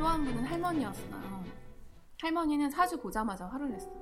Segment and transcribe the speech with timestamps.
[0.00, 1.44] 또 한 분은 할머니였어요.
[2.22, 3.92] 할머니는 사주 보자마자 화를 냈어요.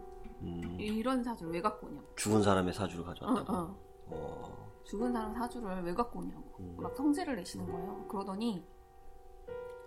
[0.43, 2.15] 음, 이런 사주를 왜 갖고 오냐고.
[2.15, 3.53] 죽은 사람의 사주를 어, 가져왔다고.
[3.53, 3.77] 어.
[4.07, 4.83] 어.
[4.85, 6.57] 죽은 사람 사주를 왜 갖고 오냐고.
[6.61, 6.77] 음.
[6.79, 8.07] 막 성질을 내시는 거예요.
[8.07, 8.65] 그러더니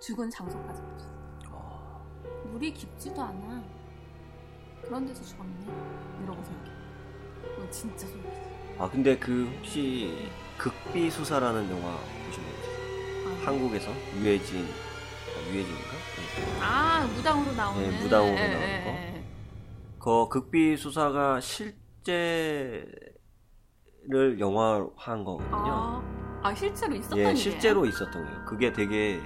[0.02, 1.40] 죽은 장소까지 가셨어요.
[1.50, 2.06] 어.
[2.52, 3.64] 물이 깊지도 않아.
[4.84, 5.66] 그런 데서 죽었네.
[6.24, 6.72] 이러고 생각해.
[7.58, 8.42] 이거 진짜 소리지.
[8.78, 13.28] 아 근데 그 혹시 극비 수사라는 영화 보신 거 있어요?
[13.28, 14.91] 아, 한국에서 유해진 아,
[15.50, 15.92] 유해진인가?
[15.92, 16.60] 네.
[16.62, 17.90] 아 무당으로 나오는.
[17.90, 18.90] 네, 무당으로 예, 나오는 예, 거.
[18.90, 19.12] 예.
[20.00, 22.90] 그 극비 수사가 실제를
[24.40, 25.52] 영화화한 거거든요.
[25.52, 26.02] 아,
[26.44, 27.36] 아 실제로 있었던 예, 일이에요?
[27.36, 28.46] 실제로 있었던 거예요.
[28.46, 29.22] 그게 되게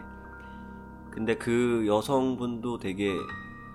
[1.11, 3.15] 근데 그 여성분도 되게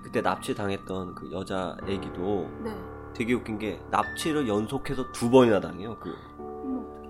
[0.02, 2.70] 그때 납치 당했던 그 여자 애기도 네.
[3.14, 5.98] 되게 웃긴 게 납치를 연속해서 두 번이나 당해요.
[5.98, 6.14] 그.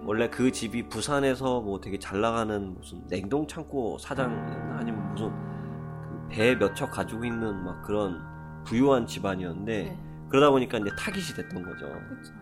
[0.04, 6.28] 원래 그 집이 부산에서 뭐 되게 잘 나가는 무슨 냉동 창고 사장이었나 아니면 무슨 그
[6.30, 8.20] 배몇 척 가지고 있는 막 그런
[8.64, 9.98] 부유한 집안이었는데 네.
[10.28, 11.86] 그러다 보니까 이제 타깃이 됐던 거죠.
[11.86, 12.32] 그렇죠.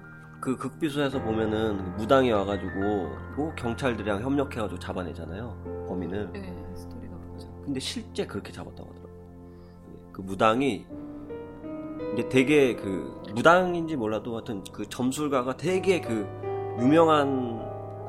[0.41, 2.81] 그 극비수에서 보면은 무당이 와가지고
[3.37, 6.33] 뭐 경찰들이랑 협력해가지고 잡아내잖아요 범인을.
[6.33, 7.63] 네, 스토리가 그렇죠.
[7.65, 10.13] 근데 실제 그렇게 잡았다고 하더라고요.
[10.13, 10.87] 그 무당이
[12.15, 16.27] 이제 되게 그 무당인지 몰라도 하여튼 그 점술가가 되게 그
[16.79, 17.61] 유명한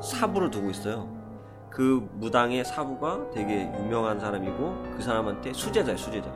[0.02, 1.08] 사부를 두고 있어요.
[1.70, 6.30] 그 무당의 사부가 되게 유명한 사람이고 그 사람한테 수제자예요, 수제자.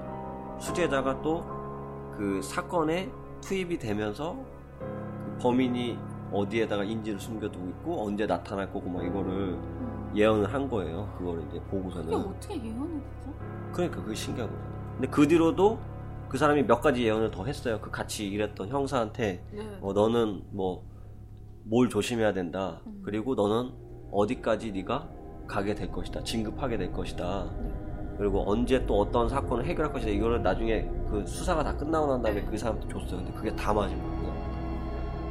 [0.58, 1.64] 수제자가 또
[2.16, 3.10] 그 사건에
[3.40, 4.36] 투입이 되면서
[4.78, 5.98] 그 범인이
[6.32, 10.12] 어디에다가 인지를 숨겨두고 있고 언제 나타날 거고 막 이거를 음.
[10.14, 11.12] 예언을 한 거예요.
[11.18, 12.14] 그거를 이제 보고서는.
[12.14, 13.32] 어떻게 예언을 했어?
[13.72, 14.62] 그러니까 그게 신기한 거죠.
[14.94, 15.78] 근데 그 뒤로도
[16.28, 17.78] 그 사람이 몇 가지 예언을 더 했어요.
[17.80, 19.78] 그 같이 일했던 형사한테 네.
[19.80, 20.84] 어, 너는 뭐
[21.64, 22.80] 뭘 조심해야 된다.
[22.86, 23.00] 음.
[23.04, 23.72] 그리고 너는
[24.12, 25.08] 어디까지 네가
[25.46, 26.22] 가게 될 것이다.
[26.22, 27.50] 진급하게 될 것이다.
[27.62, 27.70] 네.
[28.18, 30.10] 그리고 언제 또 어떤 사건을 해결할 것이다.
[30.12, 32.46] 이거를 나중에 그 수사가 다 끝나고 난 다음에 네.
[32.50, 33.18] 그 사람한테 줬어요.
[33.18, 34.34] 근데 그게 다 맞은 거예요.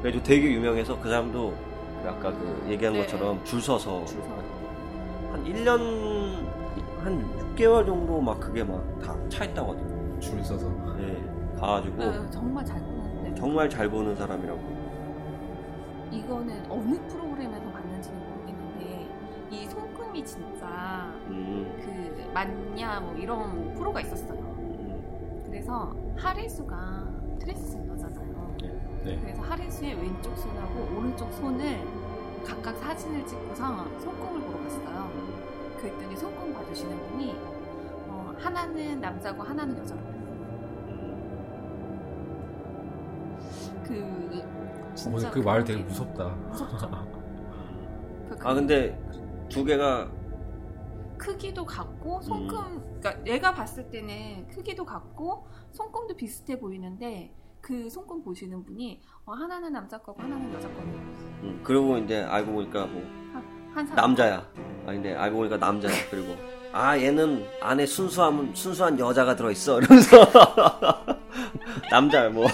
[0.02, 1.54] 그래가지고 되게 유명해서 그 사람도
[2.04, 3.02] 그 아까 그 얘기한 네.
[3.02, 4.44] 것처럼 줄 서서 줄 서서.
[5.32, 6.44] 한 1년
[7.00, 10.20] 한 6개월 정도 막 그게 막 다 차 있다고 하더라고요.
[10.20, 10.68] 줄 서서
[10.98, 11.24] 네,
[11.60, 14.73] 가가지고 네, 정말 잘 보는데 정말 잘 보는 사람이라고.
[16.14, 19.08] 이거는 어느 프로그램에서 봤는지는 모르겠는데
[19.50, 24.40] 이 손금이 진짜 음, 그 맞냐 뭐 이런 프로가 있었어요.
[24.40, 27.08] 음, 그래서 하리수가
[27.40, 28.56] 트랜스젠더잖아요.
[29.04, 29.20] 네.
[29.20, 31.82] 그래서 하리수의 왼쪽 손하고 오른쪽 손을
[32.46, 35.10] 각각 사진을 찍고서 손금을 보러 갔어요.
[35.78, 37.36] 그랬더니 손금 봐주시는 분이
[38.08, 40.02] 어, 하나는 남자고 하나는 여자고
[43.84, 44.63] 그
[44.96, 46.26] 진짜 그말 그런 되게 게 무섭다.
[46.26, 46.90] 무섭죠.
[48.40, 49.00] 그아 근데
[49.50, 50.10] 두 개가
[51.18, 58.64] 크기도 같고 손금 그러니까 얘가 봤을 때는 크기도 같고 손금도 비슷해 보이는데 그 손금 보시는
[58.66, 63.96] 분이 어, 하나는 남자 거고 하나는 여자 거고 음, 그러고 이제 알고 보니까 뭐한 사람
[63.96, 64.38] 남자야.
[64.38, 65.94] 아 근데 알고 보니까 남자야.
[66.12, 66.36] 그리고
[66.74, 69.80] 아 얘는 안에 순수한 순수한 여자가 들어 있어.
[69.80, 70.18] 이러면서
[71.90, 72.46] 남자 뭐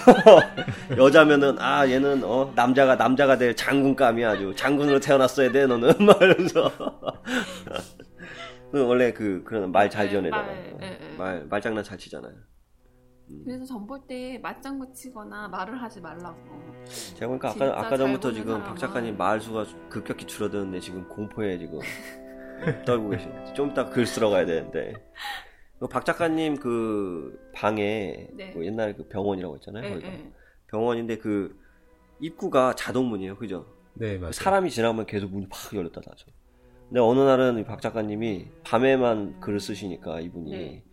[0.96, 6.70] 여자면은 아 얘는 어 남자가 남자가 될 장군감이 아주 장군으로 태어났어야 돼 너는 막 이러면서
[8.72, 10.42] 그 원래 그 그런 말잘 네, 지어내잖아.
[10.42, 11.16] 말, 예, 예.
[11.16, 12.32] 말 말장난 잘 치잖아요.
[13.44, 16.36] 그래서 전 볼 때 맞장구 치거나 말을 하지 말라고
[17.14, 21.06] 제가 보니까 아까 아까 잘 전부터 지금 사람은- 박 작가님 말 수가 급격히 줄어드는데 지금
[21.08, 21.78] 공포에 지금
[22.84, 23.52] 떨고 계시네.
[23.54, 24.94] 좀 이따 글 쓰러 가야 되는데.
[25.80, 28.52] 그박 작가님 그 방에 네.
[28.52, 29.84] 그 옛날에 그 병원이라고 했잖아요.
[29.86, 30.08] 예, 거기가.
[30.08, 30.32] 예.
[30.66, 31.58] 병원인데 그
[32.20, 33.36] 입구가 자동문이에요.
[33.36, 33.66] 그죠?
[33.94, 34.32] 네, 맞아요.
[34.32, 36.26] 사람이 지나면 계속 문이 팍 열렸다 닫죠.
[36.88, 40.84] 근데 어느 날은 이박 작가님이 밤에만 글을 쓰시니까 이분이 네.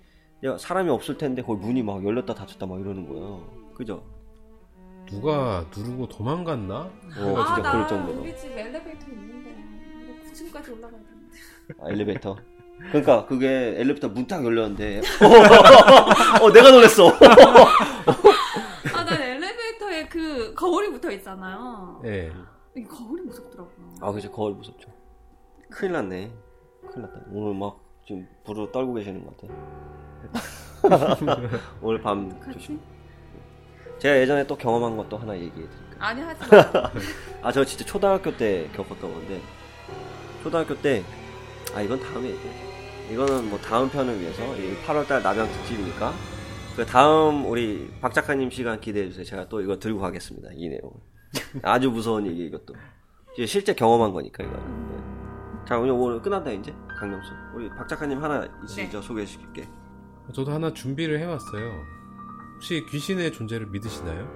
[0.46, 3.46] 야, 사람이 없을 텐데 거기 문이 막 열렸다 닫혔다 막 이러는 거예요.
[3.76, 4.04] 그죠?
[5.06, 6.76] 누가 누르고 도망갔나?
[6.76, 8.22] 어, 아, 진짜 나 그럴 정도로.
[8.22, 11.38] 우리 집 엘리베이터 있는데 나 9층까지 올라가야 되는데
[11.80, 12.38] 아, 엘리베이터.
[12.90, 13.48] 그러니까 그게
[13.78, 15.02] 엘리베이터 문 딱 열렸는데
[16.42, 17.08] 어 내가 놀랬어.
[18.94, 22.00] 아, 난 엘리베이터에 그 거울이 붙어 있잖아요.
[22.04, 22.32] 네.
[22.76, 23.96] 이 거울이 무섭더라고요.
[24.02, 24.90] 아 그죠 거울 무섭죠.
[25.70, 26.32] 큰일 났네.
[26.92, 27.20] 큰일 났다.
[27.32, 29.54] 오늘 막 지금 불을 떨고 계시는 것 같아.
[31.82, 32.80] 오늘 밤 조심.
[34.00, 35.78] 제가 예전에 또 경험한 것도 하나 얘기해 드릴게요.
[36.00, 36.92] 아니 하지 마.
[37.42, 39.42] 아, 저 진짜 초등학교 때 겪었던 건데,
[40.44, 41.04] 초등학교 때,
[41.74, 42.77] 아, 이건 다음에 얘기해.
[43.12, 44.44] 이거는 뭐 다음 편을 위해서,
[44.86, 46.14] 8월달 남양 특집이니까,
[46.76, 49.24] 그 다음 우리 박 작가님 시간 기대해 주세요.
[49.26, 50.50] 제가 또 이거 들고 가겠습니다.
[50.54, 50.96] 이 내용을.
[51.64, 52.76] 아주 무서운 얘기 이것도.
[53.34, 54.54] 이제 실제 경험한 거니까 이거.
[54.58, 55.66] 네.
[55.68, 57.32] 자, 오늘 오늘 끝난다 이제 강명수.
[57.56, 59.02] 우리 박 작가님 하나 있으시죠?
[59.02, 59.68] 소개해 주실게.
[60.34, 61.72] 저도 하나 준비를 해왔어요.
[62.56, 64.28] 혹시 귀신의 존재를 믿으시나요?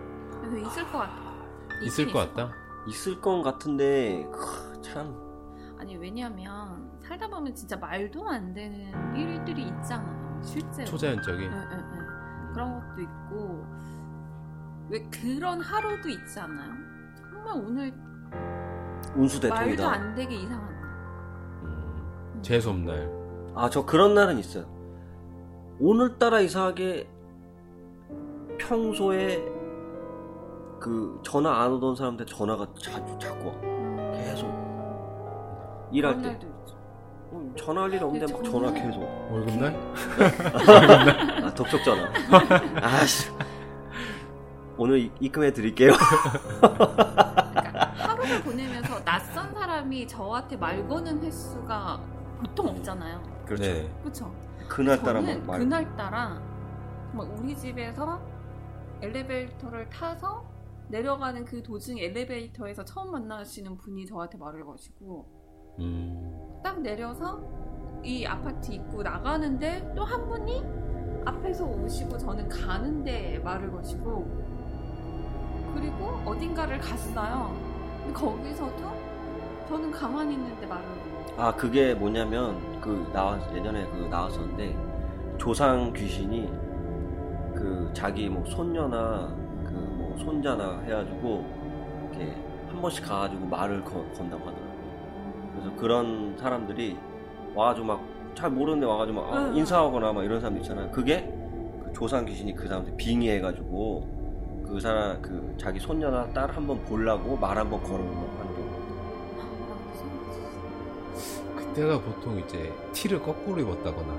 [0.65, 1.13] 있을 것 같아.
[1.83, 2.53] 있을 것 같다.
[2.87, 5.15] 있을 건 같은데 크, 참
[5.79, 10.39] 아니 왜냐면 살다 보면 진짜 말도 안 되는 일들이 있잖아요.
[10.41, 10.85] 실제로.
[10.85, 11.51] 초자연적인.
[11.51, 12.53] 응, 응, 응.
[12.53, 13.65] 그런 것도 있고
[14.89, 16.73] 왜 그런 하루도 있지 않나요?
[17.17, 17.93] 정말 오늘
[19.15, 19.91] 운수 말도 대통이다.
[19.91, 20.83] 안 되게 이상한 날.
[21.63, 23.21] 음, 재수없날.
[23.55, 24.65] 아 저 그런 날은 있어요.
[25.81, 27.09] 오늘따라 이상하게
[28.57, 29.43] 평소에
[30.79, 33.53] 그 전화 안 오던 사람한테 전화가 자주 자꾸 와.
[33.55, 34.11] 음.
[34.13, 34.47] 계속.
[35.91, 36.50] 일할 때 날도
[37.57, 39.01] 전화할 일 없는데 막 전화 저는- 계속.
[39.31, 39.75] 월급날?
[41.45, 42.09] 아 독촉 전화.
[42.81, 43.29] 아씨.
[44.77, 45.91] 오늘 이- 입금해 드릴게요.
[46.59, 52.01] 그러니까 하루를 보내면서 낯선 사람이 저한테 말 거는 횟수가
[52.39, 53.21] 보통 없잖아요.
[53.45, 53.63] 그렇죠.
[53.63, 53.93] 네.
[54.01, 54.33] 그렇죠?
[54.67, 55.59] 그날따라 막 말.
[55.59, 56.41] 그날따라
[57.11, 58.21] 정말 우리 집에서
[59.01, 60.49] 엘리베이터를 타서
[60.89, 65.40] 내려가는 그 도중 엘리베이터에서 처음 만나시는 분이 저한테 말을 거시고
[65.79, 67.39] 음, 딱 내려서
[68.03, 70.63] 이 아파트 입구 나가는데 또 한 분이
[71.25, 74.25] 앞에서 오시고 저는 가는데 말을 거시고
[75.75, 77.55] 그리고 어딘가를 갔어요.
[78.13, 78.91] 거기서도
[79.67, 80.83] 저는 가만히 있는데 말을
[81.37, 84.75] 아 그게 뭐냐면 그 나와 예전에 그 나왔었는데
[85.37, 86.47] 조상 귀신이
[87.55, 89.27] 그 자기 뭐 손녀나
[89.65, 91.45] 그 뭐 손자나 해가지고
[92.11, 92.35] 이렇게
[92.69, 94.60] 한 번씩 가가지고 말을 거- 건다고 하더라고요.
[95.61, 96.97] 그래서 그런 사람들이
[97.55, 99.57] 와가지고 막 잘 모르는데 와가지고 막 아, 응.
[99.57, 100.89] 인사하거나 막 이런 사람 있잖아요.
[100.91, 101.29] 그게
[101.83, 107.35] 그 조상 귀신이 그 사람한테 빙의해가지고 그 사람 그 자기 손녀나 딸 한 번 보려고
[107.35, 108.71] 말 한 번 걸어놓는 하는 경우.
[111.57, 114.13] 그때가 보통 이제 티를 거꾸로 입었다거나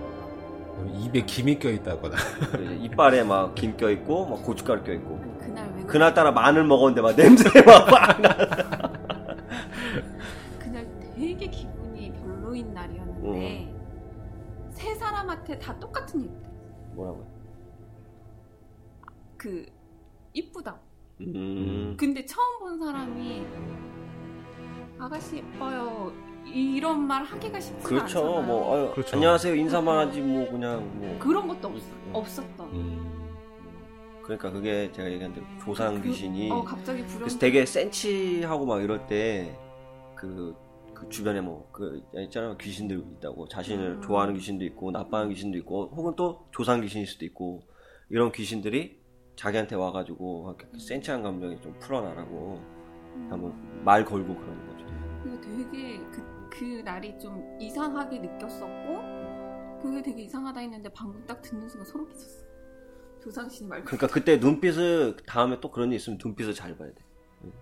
[1.00, 2.14] 입에 김이 껴있다거나
[2.52, 7.16] 그 이제 이빨에 막 김 껴있고 막 고춧가루 껴있고 그날 왜 그날따라 마늘 먹었는데 막
[7.16, 7.88] 냄새 막
[11.42, 13.74] 되게 기분이 별로인 날이었는데
[14.70, 16.32] 세 사람한테 다 똑같은 얘기
[16.94, 17.26] 뭐라고요?
[19.36, 19.66] 그
[20.32, 20.78] 이쁘다
[21.20, 21.96] 음.
[21.98, 23.46] 근데 처음 본 사람이
[24.98, 26.12] 아가씨 예뻐요
[26.44, 28.18] 이런 말 하기가 쉽지 그렇죠.
[28.20, 29.16] 않잖아요 뭐 아유, 그렇죠.
[29.16, 32.10] 안녕하세요 인사만 하지 뭐 그냥 뭐 그런 것도 없, 음.
[32.12, 33.34] 없었던 음,
[34.22, 38.80] 그러니까 그게 제가 얘기한 대로 조상 그- 귀신이 어 갑자기 불안 그래서 되게 센치하고 막
[38.82, 39.58] 이럴 때
[40.22, 40.54] 그
[41.02, 44.02] 그 주변에 뭐 그 있잖아요 귀신들 있다고 자신을 음.
[44.02, 47.62] 좋아하는 귀신도 있고 나빠하는 귀신도 있고 혹은 또 조상 귀신일 수도 있고
[48.10, 49.00] 이런 귀신들이
[49.36, 52.60] 자기한테 와가지고 이렇게 센치한 감정이 좀 풀어나라고
[53.30, 54.82] 한번 말 걸고 그러는 거죠.
[55.40, 61.86] 되게 그, 그 날이 좀 이상하게 느꼈었고 그게 되게 이상하다 했는데 방금 딱 듣는 순간
[61.86, 62.44] 소름 끼쳤어
[63.22, 66.94] 조상신이 말 그러니까 그때 눈빛을 다음에 또 그런 일 있으면 눈빛을 잘 봐야 돼.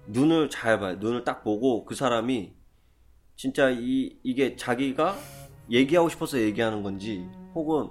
[0.09, 0.99] 눈을 잘 봐야 돼.
[0.99, 2.60] 눈을 딱 보고 그 사람이
[3.41, 5.17] 진짜 이 이게 자기가
[5.71, 7.89] 얘기하고 싶어서 얘기하는 건지 혹은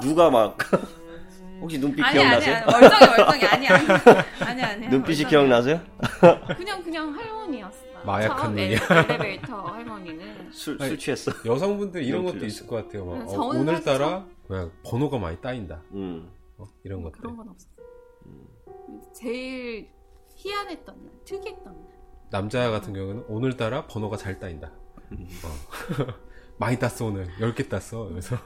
[0.00, 0.56] 누가 막
[1.60, 2.56] 혹시 눈빛 아니 기억나세요?
[2.56, 3.86] 아니 아니 멀쩡해 멀쩡해 아니 아니
[4.40, 5.28] 아니 아니 눈빛이 멀쩡해.
[5.28, 5.80] 기억나세요?
[6.56, 8.78] 그냥 그냥 할머니였어 마약한 처음 눈이야.
[8.90, 11.30] 엘- 엘리베이터 할머니는 술, 술 취했어.
[11.44, 12.46] 여성분들 이런 것도.
[12.46, 13.04] 있을 것 같아요.
[13.04, 15.82] 막, 응, 어, 오늘따라 그냥 번호가 많이 따인다.
[15.92, 16.30] 음.
[16.56, 17.20] 어, 이런 것들.
[17.20, 17.68] 그런 건 없었어
[19.12, 19.90] 제일
[20.36, 21.93] 희한했던 날 특이했던 날
[22.34, 24.66] 남자 같은 경우는 오늘따라 번호가 잘 따인다.
[24.66, 26.14] 어.
[26.58, 27.28] 많이 땄어 오늘.
[27.38, 28.08] 10개 땄어.
[28.08, 28.36] 그래서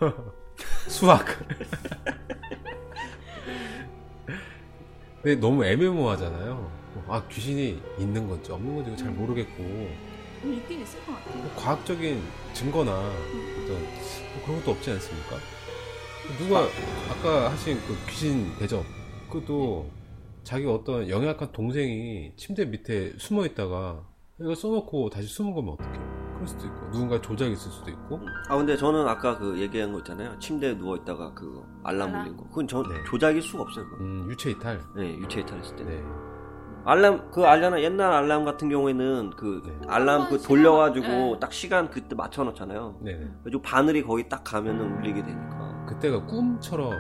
[0.87, 1.25] 수학.
[5.23, 6.71] 근데 너무 애매모호하잖아요.
[7.09, 9.63] 아 귀신이 있는 건지 없는 건지 잘 모르겠고.
[10.45, 15.37] 있긴 있을 것 같아 뭐 과학적인 증거나 어떤 뭐 그런 것도 없지 않습니까?
[16.37, 16.69] 누가
[17.11, 18.85] 아까 하신 그 귀신 대접
[19.31, 19.91] 그것도
[20.49, 24.03] 자기 어떤 영약한 동생이 침대 밑에 숨어 있다가
[24.41, 25.93] 이거 써놓고 다시 숨은 거면 어떡해
[26.33, 29.99] 그럴 수도 있고 누군가 조작이 있을 수도 있고 아 근데 저는 아까 그 얘기한 거
[29.99, 30.39] 있잖아요.
[30.39, 32.15] 침대에 누워 있다가 그 알람?
[32.15, 32.45] 울린 거.
[32.45, 32.95] 그건 저 네.
[33.07, 33.85] 조작일 수가 없어요.
[33.91, 34.01] 그건.
[34.01, 35.85] 음, 유체 이탈 네, 유체 이탈했을 때.
[35.85, 36.03] 네.
[36.87, 39.87] 알람 그 알람 옛날 알람 같은 경우에는 그 네.
[39.87, 41.37] 알람 그 돌려가지고 네.
[41.41, 43.01] 딱 시간 그때 맞춰 놓잖아요.
[43.03, 45.85] 네네 그래서 바늘이 거기 딱 가면은 울리게 되니까.
[45.87, 46.95] 그때가 꿈처럼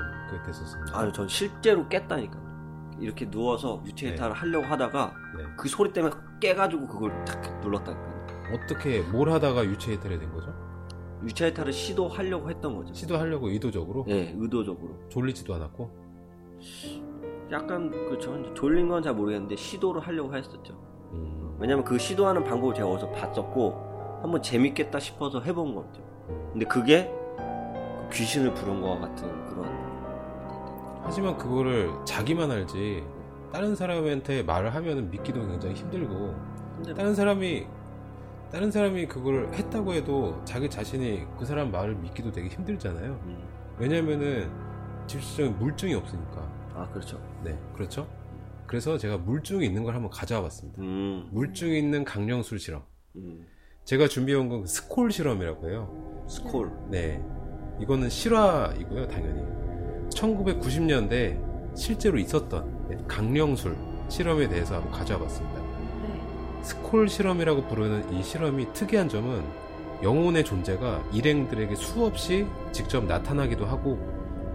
[0.44, 2.47] 됐었습니다 아니 전 실제로 깼다니까.
[3.00, 4.14] 이렇게 누워서 유체 네.
[4.14, 5.44] 이탈을 하려고 하다가 네.
[5.56, 8.18] 그 소리 때문에 깨가지고 그걸 탁 눌렀다니까.
[8.54, 10.52] 어떻게 뭘 하다가 유체 이탈이 된 거죠?
[11.24, 12.94] 유체 이탈을 시도하려고 했던 거죠.
[12.94, 15.08] 시도하려고 의도적으로 네, 의도적으로.
[15.08, 15.90] 졸리지도 않았고
[17.50, 20.74] 약간 그저 졸린 건 잘 모르겠는데 시도를 하려고 했었죠.
[21.12, 26.02] 음, 왜냐면 그 시도하는 방법을 제가 어디서 봤었고 한번 재밌겠다 싶어서 해본 거죠.
[26.52, 27.10] 근데 그게
[28.12, 29.64] 귀신을 부른 것 같은 그런
[31.08, 33.02] 하지만 그거를 자기만 알지
[33.50, 36.34] 다른 사람한테 말을 하면 믿기도 굉장히 힘들고
[36.94, 37.66] 다른 사람이
[38.52, 43.12] 다른 사람이 그걸 했다고 해도 자기 자신이 그 사람 말을 믿기도 되게 힘들잖아요.
[43.24, 43.42] 음.
[43.78, 44.50] 왜냐면은
[45.06, 46.42] 실질적인 물증이 없으니까.
[46.74, 47.18] 아 그렇죠.
[47.42, 48.06] 네, 그렇죠.
[48.66, 50.82] 그래서 제가 물증이 있는 걸 한번 가져와 봤습니다.
[50.82, 51.26] 음.
[51.32, 52.82] 물증이 있는 강령술 실험.
[53.16, 53.46] 음.
[53.84, 56.26] 제가 준비해온 건 스콜 실험이라고 해요.
[56.28, 56.70] 스콜.
[56.90, 57.24] 네.
[57.80, 59.57] 이거는 실화이고요, 당연히.
[60.10, 63.76] 1990년대 실제로 있었던 네, 강령술
[64.08, 65.60] 실험에 대해서 한번 가져와 봤습니다.
[65.60, 66.62] 네.
[66.62, 69.42] 스콜 실험이라고 부르는 이 실험이 특이한 점은
[70.02, 73.98] 영혼의 존재가 일행들에게 수없이 직접 나타나기도 하고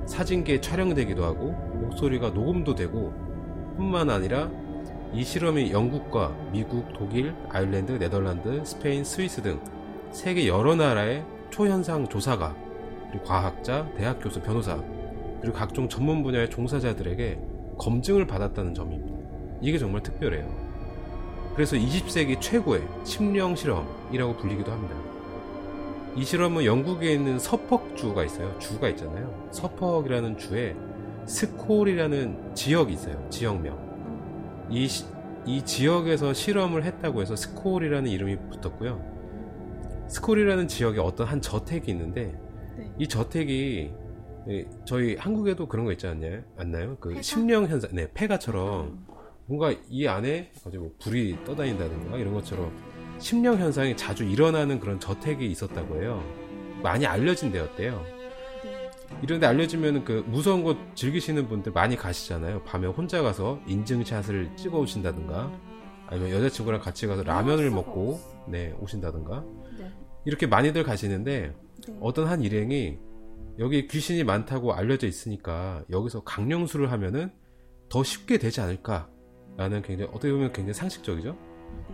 [0.06, 3.14] 사진기에 촬영되기도 하고 목소리가 녹음도 되고
[3.78, 4.50] 뿐만 아니라
[5.14, 9.60] 이 실험이 영국과 미국, 독일, 아일랜드, 네덜란드, 스페인, 스위스 등
[10.12, 12.56] 세계 여러 나라의 초현상 조사가
[13.12, 14.82] 그리고 과학자, 대학 교수, 변호사
[15.44, 17.38] 그리고 각종 전문 분야의 종사자들에게
[17.78, 19.18] 검증을 받았다는 점입니다.
[19.62, 20.48] 이게 정말 특별해요.
[21.54, 24.96] 그래서 20세기 최고의 심령 실험이라고 불리기도 합니다.
[26.16, 28.58] 이 실험은 영국에 있는 서퍽주가 있어요.
[28.60, 29.50] 주가 있잖아요.
[29.52, 30.78] 서퍽이라는 주에
[31.26, 33.28] 스콜이라는 지역이 있어요.
[33.30, 33.78] 지역명.
[34.70, 35.06] 이, 시-
[35.46, 39.02] 이 지역에서 실험을 했다고 해서 스콜이라는 이름이 붙었고요.
[40.08, 42.34] 스콜이라는 지역에 어떤 한 저택이 있는데
[42.78, 42.90] 네.
[42.98, 44.03] 이 저택이 예,
[44.86, 46.42] 저희 한국에도 그런 거 있지 않나요?
[46.58, 46.98] 않나요?
[47.00, 47.22] 그 폐가?
[47.22, 49.06] 심령 현상, 네, 폐가처럼
[49.46, 52.72] 뭔가 이 안에 뭐 불이 떠다닌다든가 이런 것처럼
[53.20, 56.24] 심령 현상이 자주 일어나는 그런 저택이 있었다고 해요.
[56.82, 58.04] 많이 알려진 데였대요.
[58.64, 58.92] 네.
[59.22, 62.64] 이런데 알려지면 그 무서운 곳 즐기시는 분들 많이 가시잖아요.
[62.64, 65.52] 밤에 혼자 가서 인증샷을 찍어 오신다든가
[66.08, 68.20] 아니면 여자친구랑 같이 가서 라면을 수가 먹고.
[68.48, 69.46] 네 오신다든가
[69.78, 69.90] 네.
[70.26, 71.54] 이렇게 많이들 가시는데
[71.88, 71.98] 네.
[72.02, 72.98] 어떤 한 일행이
[73.60, 77.32] 여기 귀신이 많다고 알려져 있으니까 여기서 강령술을 하면은
[77.88, 81.38] 더 쉽게 되지 않을까라는 굉장히 어떻게 보면 굉장히 상식적이죠.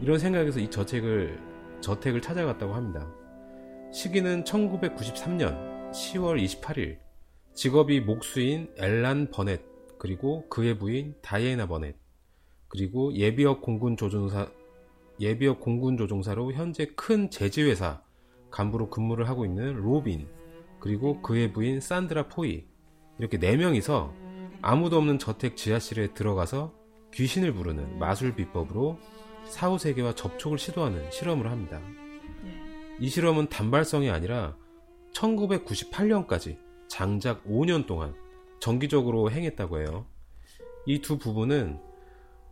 [0.01, 1.39] 이런 생각에서 이 저택을
[1.81, 3.11] 저택을 찾아갔다고 합니다.
[3.91, 6.99] 시기는 1993년 10월 28일.
[7.53, 9.61] 직업이 목수인 엘란 버넷
[9.97, 11.97] 그리고 그의 부인 다이애나 버넷
[12.69, 14.49] 그리고 예비역 공군 조종사
[15.19, 18.01] 예비역 공군 조종사로 현재 큰 제지회사
[18.49, 20.27] 간부로 근무를 하고 있는 로빈
[20.79, 22.65] 그리고 그의 부인 산드라 포이
[23.17, 24.13] 이렇게 네 명이서
[24.61, 26.73] 아무도 없는 저택 지하실에 들어가서
[27.13, 28.99] 귀신을 부르는 마술 비법으로
[29.45, 31.79] 사후 세계와 접촉을 시도하는 실험을 합니다.
[32.43, 32.53] 네.
[32.99, 34.55] 이 실험은 단발성이 아니라
[35.13, 36.57] 1998년까지
[36.87, 38.15] 장작 5년 동안
[38.59, 40.05] 정기적으로 행했다고 해요.
[40.85, 41.79] 이 두 부부는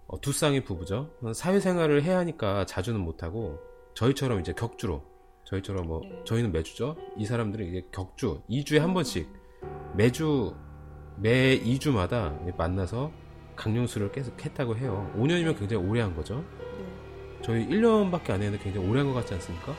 [0.07, 1.12] 어, 두 쌍의 부부죠.
[1.34, 3.60] 사회생활을 해야 하니까 자주는 못하고
[3.93, 5.03] 저희처럼 이제 격주로
[5.48, 6.22] 저희처럼 뭐 네.
[6.25, 6.98] 저희는 매주죠.
[7.18, 9.30] 이 사람들은 이게 격주 2주에 한 번씩
[9.96, 10.54] 매주
[11.18, 13.12] 매 2주마다 만나서
[13.56, 15.12] 강령술을 계속 했다고 해요.
[15.18, 16.44] 5년이면 굉장히 오래 한 거죠.
[16.77, 17.42] 네.
[17.42, 19.74] 저희 1년밖에 안 했는데 굉장히 오래 한 것 같지 않습니까?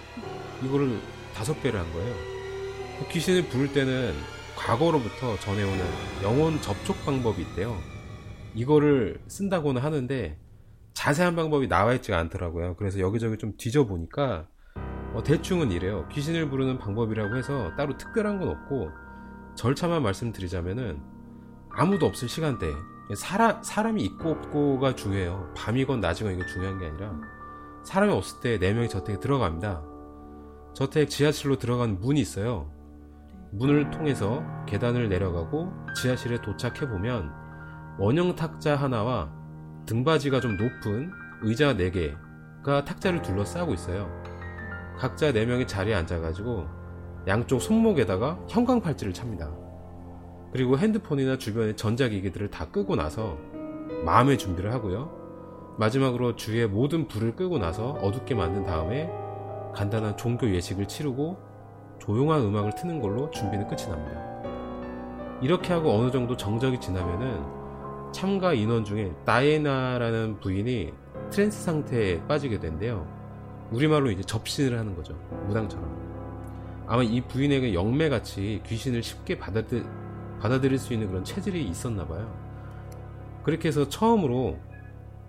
[0.65, 0.99] 이거를
[1.35, 2.15] 다섯 배를 한 거예요.
[3.11, 4.13] 귀신을 부를 때는
[4.57, 5.85] 과거로부터 전해오는
[6.25, 7.77] 영혼 접촉 방법이 있대요.
[8.55, 10.37] 이거를 쓴다고는 하는데
[10.95, 12.75] 자세한 방법이 나와 있지가 않더라고요.
[12.77, 14.49] 그래서 여기저기 좀 뒤져보니까
[15.15, 16.07] 어, 대충은 이래요.
[16.11, 18.91] 귀신을 부르는 방법이라고 해서 따로 특별한 건 없고
[19.55, 21.00] 절차만 말씀드리자면은
[21.71, 22.73] 아무도 없을 시간대
[23.17, 25.53] 사람, 사람이 있고 없고가 중요해요.
[25.57, 27.15] 밤이건 낮이건 이게 중요한 게 아니라
[27.85, 29.83] 사람이 없을 때 4명이 저택에 들어갑니다.
[30.75, 32.71] 저택 지하실로 들어가는 문이 있어요.
[33.53, 37.33] 문을 통해서 계단을 내려가고 지하실에 도착해 보면
[37.99, 39.33] 원형 탁자 하나와
[39.87, 41.11] 등받이가 좀 높은
[41.43, 44.28] 의자 4개가 탁자를 둘러싸고 있어요.
[44.99, 46.67] 각자 4명이 자리에 앉아가지고
[47.28, 49.50] 양쪽 손목에다가 형광팔찌를 찹니다.
[50.52, 53.38] 그리고 핸드폰이나 주변의 전자기기들을 다 끄고 나서
[54.05, 55.76] 마음의 준비를 하고요.
[55.78, 59.09] 마지막으로 주위의 모든 불을 끄고 나서 어둡게 만든 다음에
[59.75, 61.38] 간단한 종교 예식을 치르고
[62.00, 64.28] 조용한 음악을 트는 걸로 준비는 끝이 납니다.
[65.40, 67.45] 이렇게 하고 어느 정도 정적이 지나면은
[68.11, 70.93] 참가 인원 중에 다이애나라는 부인이
[71.31, 73.18] 트랜스 상태에 빠지게 된대요.
[73.73, 75.15] 우리말로 이제 접신을 하는 거죠.
[75.47, 76.09] 무당처럼.
[76.87, 79.85] 아마 이 부인에게 영매같이 귀신을 쉽게 받아들,
[80.41, 82.35] 받아들일 수 있는 그런 체질이 있었나 봐요.
[83.43, 84.59] 그렇게 해서 처음으로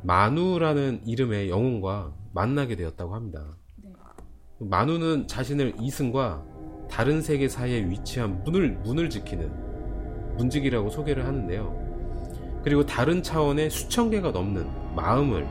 [0.04, 3.44] 마누라는 이름의 영혼과 만나게 되었다고 합니다.
[3.84, 3.92] 네.
[4.60, 6.46] 마누는 자신을 이승과
[6.90, 12.62] 다른 세계 사이에 위치한 문을, 문을 지키는 문지기라고 소개를 하는데요.
[12.64, 15.48] 그리고 다른 차원의 수천 개가 넘는 마음을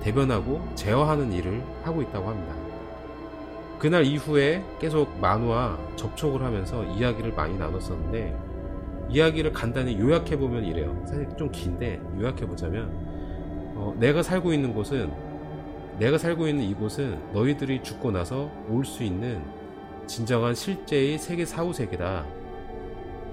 [0.00, 2.54] 대변하고 제어하는 일을 하고 있다고 합니다.
[3.78, 8.36] 그날 이후에 계속 만화와 접촉을 하면서 이야기를 많이 나눴었는데
[9.10, 11.00] 이야기를 간단히 요약해 보면 이래요.
[11.06, 12.90] 사실 좀 긴데 요약해 보자면
[13.74, 15.10] 어, 내가 살고 있는 곳은
[15.98, 19.42] 내가 살고 있는 이곳은 너희들이 죽고 나서 올 수 있는
[20.06, 22.24] 진정한 실제의 세계 사후 세계다.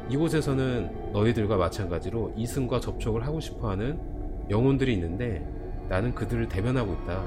[0.09, 3.99] 이곳에서는 너희들과 마찬가지로 이승과 접촉을 하고 싶어하는
[4.49, 5.47] 영혼들이 있는데
[5.89, 7.23] 나는 그들을 대변하고 있다.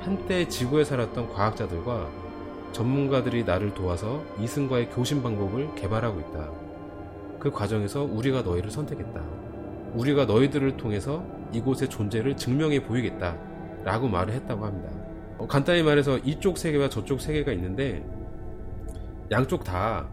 [0.00, 2.08] 한때 지구에 살았던 과학자들과
[2.72, 6.50] 전문가들이 나를 도와서 이승과의 교신 방법을 개발하고 있다.
[7.38, 9.22] 그 과정에서 우리가 너희를 선택했다.
[9.94, 13.38] 우리가 너희들을 통해서 이곳의 존재를 증명해 보이겠다.
[13.84, 14.90] 라고 말을 했다고 합니다.
[15.38, 18.04] 어, 간단히 말해서 이쪽 세계와 저쪽 세계가 있는데
[19.30, 20.08] 양쪽 다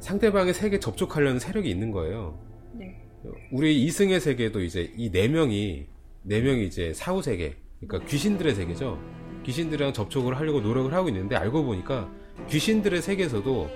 [0.00, 2.38] 상대방의 세계 접촉하려는 세력이 있는 거예요.
[2.72, 3.06] 네.
[3.52, 5.86] 우리 이승의 세계도 이제 이 네 명이
[6.26, 8.98] 네 명이 이제 사후 세계, 그러니까 귀신들의 세계죠.
[9.44, 12.10] 귀신들이랑 접촉을 하려고 노력을 하고 있는데 알고 보니까
[12.48, 13.68] 귀신들의 세계에서도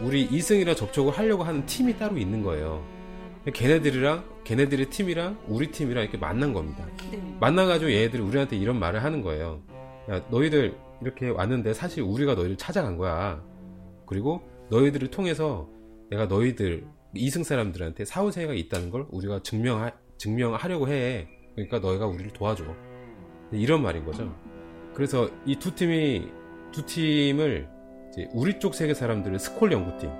[0.00, 2.82] 우리 이승이랑 접촉을 하려고 하는 팀이 따로 있는 거예요.
[3.52, 6.86] 걔네들이랑 걔네들의 팀이랑 우리 팀이랑 이렇게 만난 겁니다.
[7.10, 7.22] 네.
[7.38, 9.62] 만나가지고 얘네들이 우리한테 이런 말을 하는 거예요.
[10.10, 13.44] 야, 너희들 이렇게 왔는데 사실 우리가 너희를 찾아간 거야.
[14.06, 14.40] 그리고
[14.70, 15.68] 너희들을 통해서
[16.08, 21.28] 내가 너희들 이승 사람들한테 사후세계가 있다는 걸 우리가 증명하, 증명하려고 해.
[21.68, 22.64] 그러니까 너희가 우리를 도와줘.
[23.52, 24.34] 이런 말인 거죠.
[24.94, 26.28] 그래서 이 두 팀이
[26.72, 27.68] 두 팀을
[28.32, 30.10] 우리 쪽 세계 사람들을 스콜 연구팀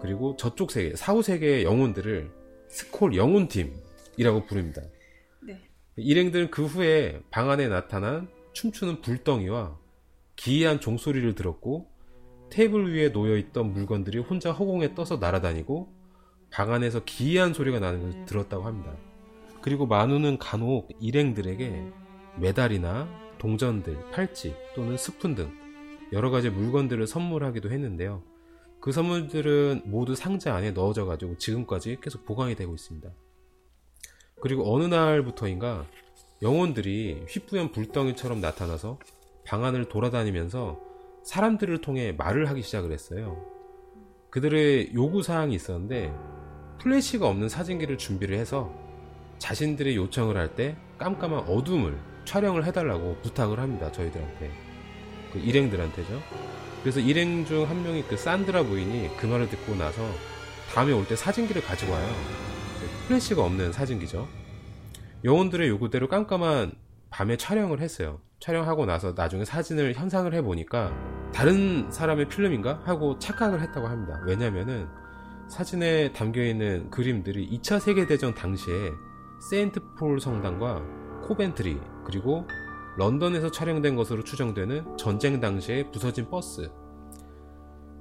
[0.00, 2.30] 그리고 저쪽 세계 사후 세계의 영혼들을
[2.68, 4.82] 스콜 영혼팀이라고 부릅니다.
[5.42, 5.60] 네.
[5.96, 9.78] 일행들은 그 후에 방 안에 나타난 춤추는 불덩이와
[10.36, 11.90] 기이한 종소리를 들었고
[12.50, 15.92] 테이블 위에 놓여 있던 물건들이 혼자 허공에 떠서 날아다니고
[16.50, 18.96] 방 안에서 기이한 소리가 나는 것을 들었다고 합니다.
[19.62, 21.84] 그리고 만우는 간혹 일행들에게
[22.36, 25.50] 메달이나 동전들, 팔찌 또는 스푼 등
[26.12, 28.22] 여러 가지 물건들을 선물하기도 했는데요.
[28.80, 33.10] 그 선물들은 모두 상자 안에 넣어져 가지고 지금까지 계속 보관이 되고 있습니다.
[34.40, 35.86] 그리고 어느 날부터인가
[36.42, 38.98] 영혼들이 휘뿌연 불덩이처럼 나타나서
[39.46, 40.80] 방 안을 돌아다니면서
[41.22, 43.44] 사람들을 통해 말을 하기 시작을 했어요.
[44.30, 46.14] 그들의 요구 사항이 있었는데
[46.78, 48.72] 플래시가 없는 사진기를 준비를 해서
[49.40, 53.90] 자신들의 요청을 할 때 깜깜한 어둠을 촬영을 해달라고 부탁을 합니다.
[53.90, 54.50] 저희들한테.
[55.32, 56.20] 그 일행들한테죠.
[56.82, 60.02] 그래서 일행 중 한 명이 그 산드라 부인이 그 말을 듣고 나서
[60.72, 62.06] 다음에 올 때 사진기를 가지고 와요.
[62.80, 64.28] 그 플래시가 없는 사진기죠.
[65.24, 66.72] 영혼들의 요구대로 깜깜한
[67.10, 68.20] 밤에 촬영을 했어요.
[68.40, 70.92] 촬영하고 나서 나중에 사진을 현상을 해보니까
[71.34, 72.82] 다른 사람의 필름인가?
[72.84, 74.20] 하고 착각을 했다고 합니다.
[74.26, 74.86] 왜냐면은
[75.48, 78.90] 사진에 담겨있는 그림들이 2차 세계대전 당시에
[79.40, 80.82] 세인트폴 성당과
[81.22, 82.46] 코벤트리 그리고
[82.98, 86.70] 런던에서 촬영된 것으로 추정되는 전쟁 당시에 부서진 버스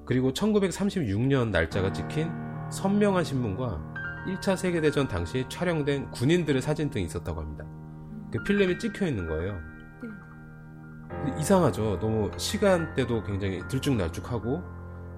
[0.05, 2.31] 그리고 1936년 날짜가 찍힌
[2.71, 3.81] 선명한 신문과
[4.27, 7.65] 1차 세계대전 당시에 촬영된 군인들의 사진 등이 있었다고 합니다.
[8.31, 9.57] 그 필름이 찍혀 있는 거예요.
[11.39, 11.99] 이상하죠.
[11.99, 14.61] 너무 시간대도 굉장히 들쭉날쭉하고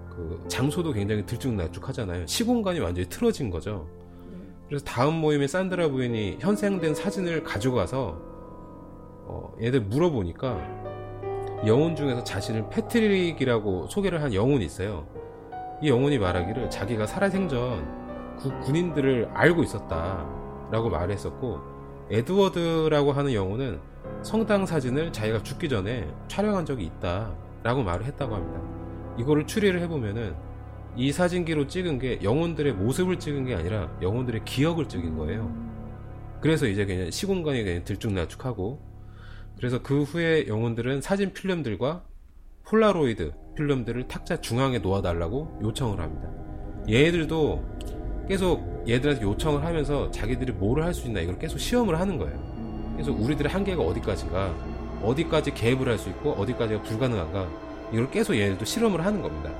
[0.09, 2.27] 그 장소도 굉장히 들쭉날쭉하잖아요.
[2.27, 4.00] 시공간이 완전히 틀어진 거죠.
[4.71, 8.17] 그래서 다음 모임에 산드라 부인이 현생된 사진을 가져가서
[9.25, 15.05] 어, 얘들 물어보니까 영혼 중에서 자신을 패트릭이라고 소개를 한 영혼이 있어요.
[15.81, 21.59] 이 영혼이 말하기를 자기가 살아생전 구, 군인들을 알고 있었다라고 말했었고
[22.09, 23.81] 에드워드라고 하는 영혼은
[24.21, 28.61] 성당 사진을 자기가 죽기 전에 촬영한 적이 있다라고 말을 했다고 합니다.
[29.17, 30.33] 이거를 추리를 해보면은
[30.95, 35.53] 이 사진기로 찍은 게 영혼들의 모습을 찍은 게 아니라 영혼들의 기억을 찍은 거예요.
[36.41, 38.81] 그래서 이제 그냥 시공간이 그냥 들쭉날쭉하고
[39.57, 42.03] 그래서 그 후에 영혼들은 사진 필름들과
[42.65, 46.29] 폴라로이드 필름들을 탁자 중앙에 놓아달라고 요청을 합니다.
[46.89, 47.63] 얘들도
[48.27, 52.91] 계속 얘들한테 요청을 하면서 자기들이 뭐를 할 수 있나 이걸 계속 시험을 하는 거예요.
[52.93, 54.55] 그래서 우리들의 한계가 어디까지가
[55.03, 57.49] 어디까지 개입을 할 수 있고 어디까지가 불가능한가
[57.91, 59.51] 이걸 계속 얘들도 실험을 하는 겁니다.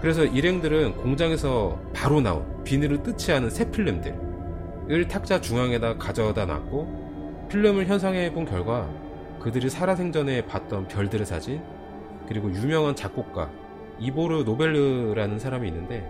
[0.00, 7.86] 그래서 일행들은 공장에서 바로 나온 비닐을 뜯지 않은 새 필름들을 탁자 중앙에다 가져다 놨고 필름을
[7.86, 8.88] 현상해 본 결과
[9.40, 11.60] 그들이 살아생전에 봤던 별들의 사진
[12.28, 13.50] 그리고 유명한 작곡가
[13.98, 16.08] 이보르 노벨르라는 사람이 있는데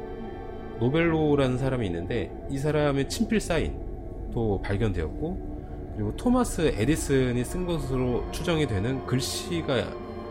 [0.80, 9.04] 노벨로라는 사람이 있는데 이 사람의 친필 사인도 발견되었고 그리고 토마스 에디슨이 쓴 것으로 추정이 되는
[9.06, 9.84] 글씨가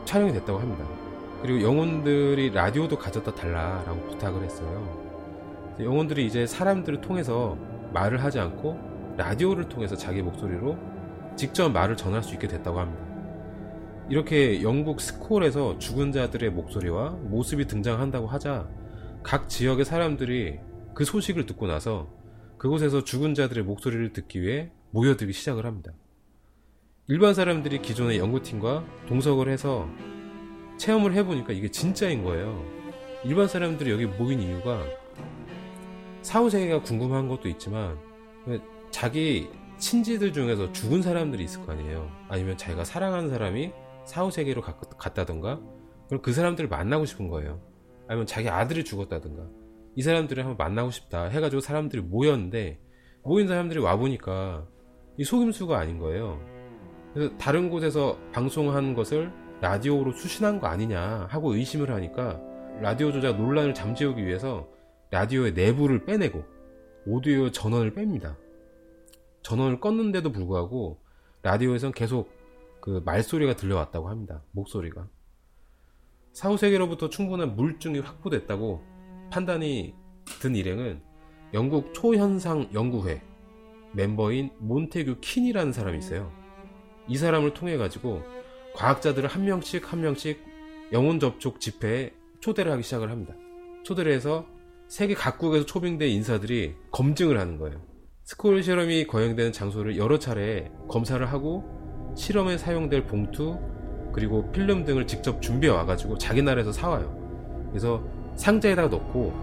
[0.05, 1.06] 촬영이 됐다고 합니다.
[1.41, 5.07] 그리고 영혼들이 라디오도 가져다 달라라고 부탁을 했어요.
[5.79, 7.57] 영혼들이 이제 사람들을 통해서
[7.93, 10.77] 말을 하지 않고 라디오를 통해서 자기 목소리로
[11.35, 13.05] 직접 말을 전할 수 있게 됐다고 합니다.
[14.09, 18.69] 이렇게 영국 스콜에서 죽은 자들의 목소리와 모습이 등장한다고 하자
[19.21, 20.59] 각 지역의 사람들이
[20.93, 22.07] 그 소식을 듣고 나서
[22.57, 25.91] 그곳에서 죽은 자들의 목소리를 듣기 위해 모여들기 시작을 합니다.
[27.07, 29.87] 일반 사람들이 기존의 연구팀과 동석을 해서
[30.77, 32.63] 체험을 해보니까 이게 진짜인 거예요.
[33.23, 34.83] 일반 사람들이 여기 모인 이유가
[36.21, 37.97] 사후세계가 궁금한 것도 있지만
[38.91, 42.09] 자기 친지들 중에서 죽은 사람들이 있을 거 아니에요.
[42.29, 43.71] 아니면 자기가 사랑하는 사람이
[44.05, 45.59] 사후세계로 갔다던가
[46.07, 47.61] 그럼 그 사람들을 만나고 싶은 거예요.
[48.07, 49.43] 아니면 자기 아들이 죽었다든가
[49.95, 52.79] 이 사람들을 한번 만나고 싶다 해가지고 사람들이 모였는데
[53.23, 54.65] 모인 사람들이 와보니까
[55.17, 56.39] 이 속임수가 아닌 거예요.
[57.13, 62.39] 그래서 다른 곳에서 방송한 것을 라디오로 수신한 거 아니냐 하고 의심을 하니까
[62.79, 64.67] 라디오 조작 논란을 잠재우기 위해서
[65.09, 66.43] 라디오의 내부를 빼내고
[67.05, 68.35] 오디오 전원을 뺍니다.
[69.41, 70.99] 전원을 껐는데도 불구하고
[71.41, 72.29] 라디오에선 계속
[72.81, 74.43] 그 말소리가 들려왔다고 합니다.
[74.51, 75.07] 목소리가.
[76.33, 78.83] 사후 세계로부터 충분한 물증이 확보됐다고
[79.31, 79.95] 판단이
[80.39, 81.01] 든 일행은
[81.53, 83.21] 영국 초현상 연구회
[83.93, 86.31] 멤버인 몬테규 킨이라는 사람이 있어요.
[87.07, 88.21] 이 사람을 통해 가지고
[88.77, 90.45] 과학자들을 한 명씩 한 명씩
[90.93, 92.11] 영혼 접촉 집회에
[92.41, 93.33] 초대를 하기 시작을 합니다.
[93.83, 94.45] 초대를 해서
[94.87, 97.81] 세계 각국에서 초빙된 인사들이 검증을 하는 거예요.
[98.23, 103.57] 스콜 실험이 거행되는 장소를 여러 차례 검사를 하고 실험에 사용될 봉투
[104.13, 107.67] 그리고 필름 등을 직접 준비해 와가지고 자기 나라에서 사와요.
[107.71, 108.03] 그래서
[108.35, 109.33] 상자에다가 넣고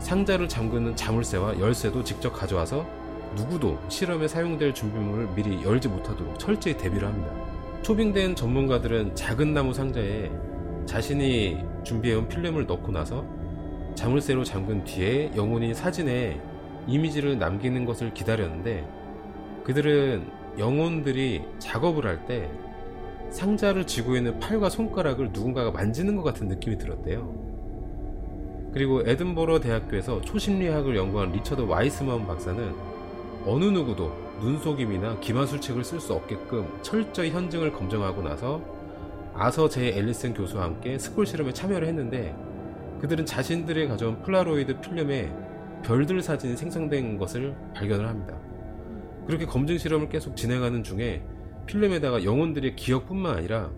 [0.00, 2.86] 상자를 잠그는 자물쇠와 열쇠도 직접 가져와서
[3.36, 7.51] 누구도 실험에 사용될 준비물을 미리 열지 못하도록 철저히 대비를 합니다.
[7.82, 10.30] 초빙된 전문가들은 작은 나무 상자에
[10.86, 13.24] 자신이 준비해온 필름을 넣고 나서
[13.96, 16.40] 자물쇠로 잠근 뒤에 영혼이 사진에
[16.86, 18.86] 이미지를 남기는 것을 기다렸는데
[19.64, 22.48] 그들은 영혼들이 작업을 할 때
[23.30, 27.34] 상자를 쥐고 있는 팔과 손가락을 누군가가 만지는 것 같은 느낌이 들었대요.
[28.74, 32.74] 그리고 에든버러 대학교에서 초심리학을 연구한 리처드 와이스먼 박사는
[33.46, 38.62] 어느 누구도 눈속임이나 기만술책을 쓸 수 없게끔 철저히 현장을 검증하고 나서
[39.34, 42.36] 아서 제 앨리슨 교수와 함께 스콜 실험에 참여를 했는데
[43.00, 45.32] 그들은 자신들이 가져온 폴라로이드 필름에
[45.84, 48.38] 별들 사진이 생성된 것을 발견을 합니다.
[49.26, 51.24] 그렇게 검증 실험을 계속 진행하는 중에
[51.66, 53.70] 필름에다가 영혼들의 기억뿐만 아니라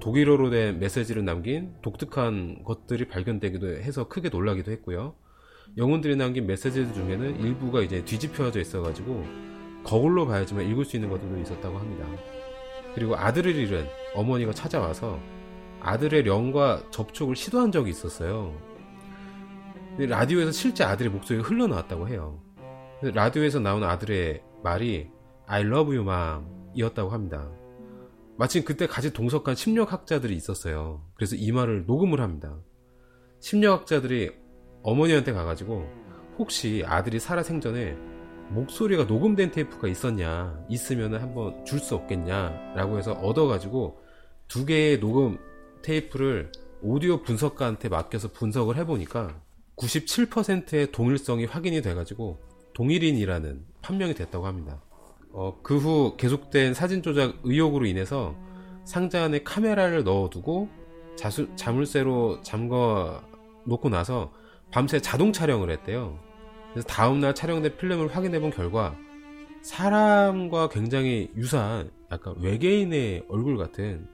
[0.00, 5.14] 독일어로 된 메시지를 남긴 독특한 것들이 발견되기도 해서 크게 놀라기도 했고요.
[5.76, 9.51] 영혼들이 남긴 메시지들 중에는 일부가 이제 뒤집혀져 있어가지고
[9.84, 12.06] 거울로 봐야지만 읽을 수 있는 것들도 있었다고 합니다.
[12.94, 15.18] 그리고 아들을 잃은 어머니가 찾아와서
[15.80, 18.56] 아들의 령과 접촉을 시도한 적이 있었어요.
[19.98, 22.40] 라디오에서 실제 아들의 목소리가 흘러나왔다고 해요.
[23.02, 25.10] 라디오에서 나온 아들의 말이
[25.46, 27.50] I love you mom 이었다고 합니다.
[28.38, 31.02] 마침 그때 같이 동석한 심리학자들이 있었어요.
[31.14, 32.58] 그래서 이 말을 녹음을 합니다.
[33.40, 34.30] 심리학자들이
[34.82, 35.86] 어머니한테 가가지고
[36.38, 37.96] 혹시 아들이 살아 생전에
[38.52, 43.98] 목소리가 녹음된 테이프가 있었냐 있으면 한번 줄 수 없겠냐 라고 해서 얻어가지고
[44.48, 45.38] 두 개의 녹음
[45.82, 49.40] 테이프를 오디오 분석가한테 맡겨서 분석을 해보니까
[49.76, 52.38] 97%의 동일성이 확인이 돼가지고
[52.74, 54.80] 동일인이라는 판명이 됐다고 합니다.
[55.32, 58.36] 어, 그 후 계속된 사진 조작 의혹으로 인해서
[58.84, 60.68] 상자 안에 카메라를 넣어두고
[61.16, 63.22] 자수, 자물쇠로 잠궈
[63.64, 64.32] 놓고 나서
[64.70, 66.18] 밤새 자동 촬영을 했대요.
[66.72, 68.96] 그래서 다음날 촬영된 필름을 확인해 본 결과
[69.62, 74.08] 사람과 굉장히 유사한 약간 외계인의 얼굴 같은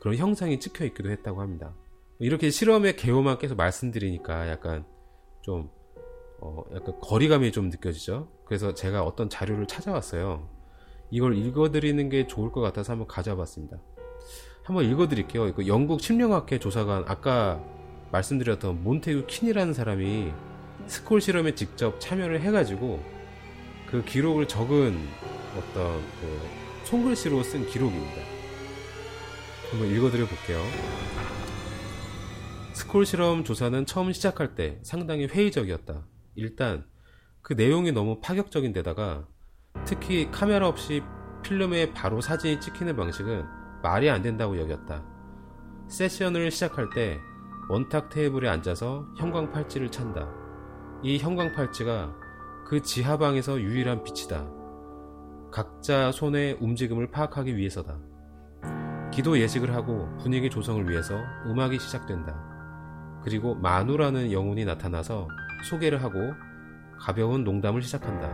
[0.00, 1.74] 그런 형상이 찍혀 있기도 했다고 합니다.
[2.18, 4.84] 이렇게 실험의 개요만 계속 말씀드리니까 약간
[5.42, 5.70] 좀
[6.40, 8.28] 어, 약간 거리감이 좀 느껴지죠.
[8.44, 10.48] 그래서 제가 어떤 자료를 찾아왔어요.
[11.10, 13.78] 이걸 읽어드리는 게 좋을 것 같아서 한번 가져와봤습니다.
[14.62, 15.48] 한번 읽어드릴게요.
[15.48, 17.62] 이거 영국 심령학회 조사관 아까
[18.10, 20.32] 말씀드렸던 몬테규 킨이라는 사람이
[20.86, 23.02] 스콜 실험에 직접 참여를 해가지고
[23.86, 24.98] 그 기록을 적은
[25.56, 26.40] 어떤 그
[26.84, 28.22] 손글씨로 쓴 기록입니다.
[29.70, 30.62] 한번 읽어드려 볼게요.
[32.72, 36.06] 스콜 실험 조사는 처음 시작할 때 상당히 회의적이었다.
[36.34, 36.84] 일단
[37.40, 39.26] 그 내용이 너무 파격적인 데다가
[39.84, 41.02] 특히 카메라 없이
[41.42, 43.44] 필름에 바로 사진이 찍히는 방식은
[43.82, 45.04] 말이 안 된다고 여겼다.
[45.88, 47.20] 세션을 시작할 때
[47.68, 50.43] 원탁 테이블에 앉아서 형광 팔찌를 찬다.
[51.02, 52.14] 이 형광 팔찌가
[52.66, 54.48] 그 지하방에서 유일한 빛이다.
[55.52, 57.98] 각자 손의 움직임을 파악하기 위해서다.
[59.12, 61.14] 기도 예식을 하고 분위기 조성을 위해서
[61.46, 63.20] 음악이 시작된다.
[63.22, 65.28] 그리고 마누라는 영혼이 나타나서
[65.70, 66.18] 소개를 하고
[66.98, 68.30] 가벼운 농담을 시작한다.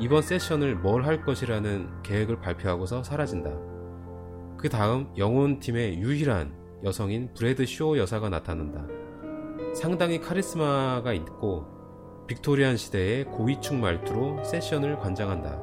[0.00, 3.50] 이번 세션을 뭘 할 것이라는 계획을 발표하고서 사라진다.
[4.56, 8.86] 그 다음 영혼팀의 유일한 여성인 브래드 쇼 여사가 나타난다.
[9.74, 11.66] 상당히 카리스마가 있고
[12.28, 15.60] 빅토리안 시대의 고위층 말투로 세션을 관장한다.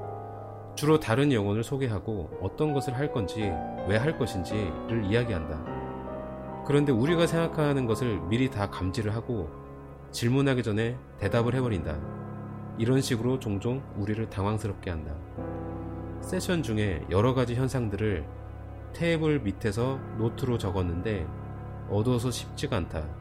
[0.75, 3.51] 주로 다른 영혼을 소개하고 어떤 것을 할 건지,
[3.87, 6.63] 왜 할 것인지를 이야기한다.
[6.65, 9.49] 그런데 우리가 생각하는 것을 미리 다 감지를 하고
[10.11, 11.97] 질문하기 전에 대답을 해버린다.
[12.77, 15.15] 이런 식으로 종종 우리를 당황스럽게 한다.
[16.21, 18.25] 세션 중에 여러 가지 현상들을
[18.93, 21.25] 테이블 밑에서 노트로 적었는데
[21.89, 23.20] 어두워서 쉽지가 않다.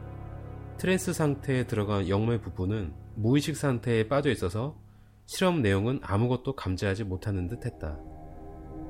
[0.81, 4.75] 트랜스 상태에 들어간 영매 부부는 무의식 상태에 빠져 있어서
[5.27, 7.99] 실험 내용은 아무것도 감지하지 못하는 듯 했다.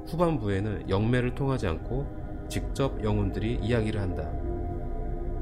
[0.07, 4.31] 후반부에는 영매를 통하지 않고 직접 영혼들이 이야기를 한다.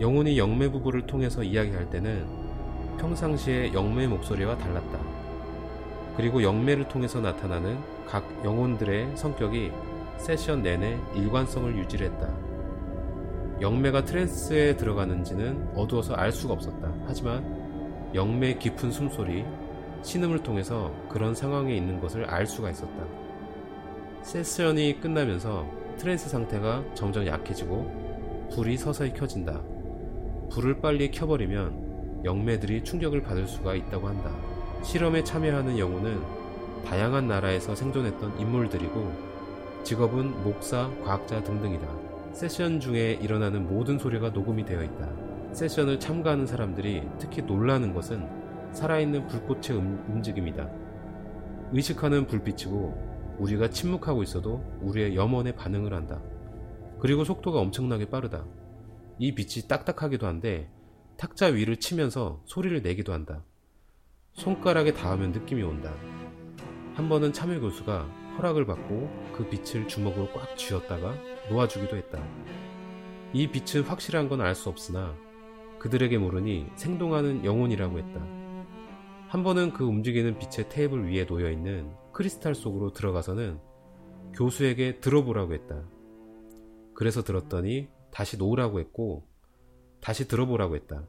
[0.01, 2.25] 영혼이 영매 부부를 통해서 이야기할 때는
[2.97, 4.99] 평상시의 영매 목소리와 달랐다.
[6.17, 9.71] 그리고 영매를 통해서 나타나는 각 영혼들의 성격이
[10.17, 12.48] 세션 내내 일관성을 유지를 했다.
[13.61, 16.93] 영매가 트랜스에 들어가는지는 어두워서 알 수가 없었다.
[17.05, 19.43] 하지만 영매의 깊은 숨소리,
[20.01, 23.05] 신음을 통해서 그런 상황에 있는 것을 알 수가 있었다.
[24.21, 29.61] 세션이 끝나면서 trance 상태가 점점 약해지고 불이 서서히 켜진다.
[30.51, 34.31] 불을 빨리 켜버리면 영매들이 충격을 받을 수가 있다고 한다.
[34.83, 36.21] 실험에 참여하는 영혼은
[36.85, 39.29] 다양한 나라에서 생존했던 인물들이고
[39.83, 42.08] 직업은 목사, 과학자 등등이다.
[42.33, 45.09] 세션 중에 일어나는 모든 소리가 녹음이 되어 있다.
[45.53, 48.27] 세션을 참가하는 사람들이 특히 놀라는 것은
[48.73, 50.69] 살아있는 불꽃의 음, 움직임이다.
[51.71, 56.21] 의식하는 불빛이고 우리가 침묵하고 있어도 우리의 염원에 반응을 한다.
[56.99, 58.45] 그리고 속도가 엄청나게 빠르다.
[59.17, 60.69] 이 빛이 딱딱하기도 한데
[61.17, 63.43] 탁자 위를 치면서 소리를 내기도 한다.
[64.33, 65.93] 손가락에 닿으면 느낌이 온다.
[66.93, 71.15] 한 번은 참여 교수가 허락을 받고 그 빛을 주먹으로 꽉 쥐었다가
[71.49, 72.23] 놓아주기도 했다.
[73.33, 75.15] 이 빛은 확실한 건 알 수 없으나
[75.79, 78.19] 그들에게 모르니 생동하는 영혼이라고 했다.
[79.27, 83.59] 한 번은 그 움직이는 빛의 테이블 위에 놓여 있는 크리스탈 속으로 들어가서는
[84.35, 85.83] 교수에게 들어보라고 했다.
[86.95, 89.27] 그래서 들었더니 다시 놓으라고 했고
[90.01, 91.05] 다시 들어보라고 했다.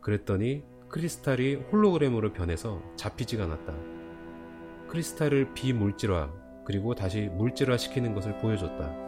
[0.00, 3.74] 그랬더니 크리스탈이 홀로그램으로 변해서 잡히지가 않았다.
[4.88, 6.32] 크리스탈을 비물질화
[6.66, 9.03] 그리고 다시 물질화 시키는 것을 보여줬다.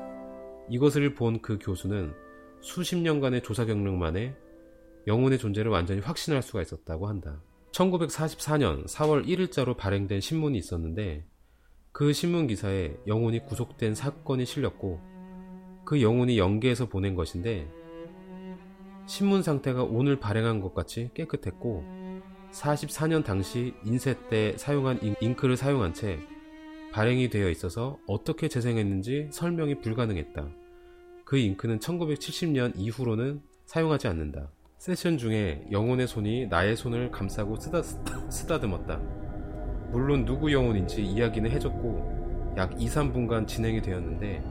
[0.69, 2.13] 이것을 본 그 교수는
[2.61, 4.35] 수십 년간의 조사 경력 만에
[5.07, 7.41] 영혼의 존재를 완전히 확신할 수가 있었다고 한다.
[7.73, 11.25] 1944년 4월 1일자로 발행된 신문이 있었는데
[11.93, 15.01] 그 신문 기사에 영혼이 구속된 사건이 실렸고
[15.85, 17.71] 그 영혼이 연계해서 보낸 것인데
[19.07, 21.85] 신문 상태가 오늘 발행한 것 같이 깨끗했고
[22.51, 26.19] 44년 당시 인쇄 때 사용한 잉크를 사용한 채
[26.93, 30.49] 발행이 되어 있어서 어떻게 재생했는지 설명이 불가능했다.
[31.25, 34.49] 그 잉크는 1970년 이후로는 사용하지 않는다.
[34.79, 38.99] 세션 중에 영혼의 손이 나의 손을 감싸고 쓰다, 쓰다듬었다.
[39.91, 44.43] 물론 누구 영혼인지 이야기는 해줬고 약 2, 3분간 진행이 되었는데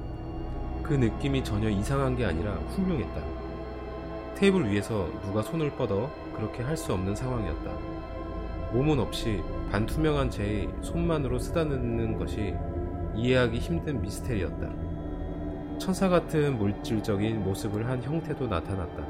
[0.84, 4.36] 그 느낌이 전혀 이상한 게 아니라 훌륭했다.
[4.36, 7.95] 테이블 위에서 누가 손을 뻗어 그렇게 할 수 없는 상황이었다.
[8.74, 12.54] 몸은 없이 반투명한 채의 손만으로 쓰다듬는 것이
[13.16, 14.70] 이해하기 힘든 미스테리였다.
[15.80, 19.06] 천사 같은 물질적인 모습을 한 형태도 나타났다.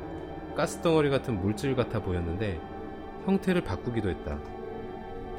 [0.56, 2.60] 가스덩어리 같은 물질 같아 보였는데
[3.26, 4.40] 형태를 바꾸기도 했다.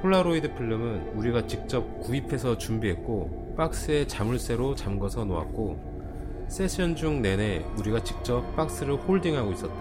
[0.03, 8.55] 폴라로이드 필름은 우리가 직접 구입해서 준비했고 박스에 자물쇠로 잠궈서 놓았고 세션 중 내내 우리가 직접
[8.55, 9.75] 박스를 홀딩하고 있었다.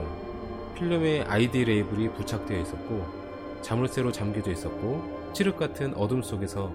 [0.76, 3.25] 필름에 아이디 레이블이 부착되어 있었고
[3.66, 6.72] 자물쇠로 잠겨져 있었고 칠흑 같은 어둠 속에서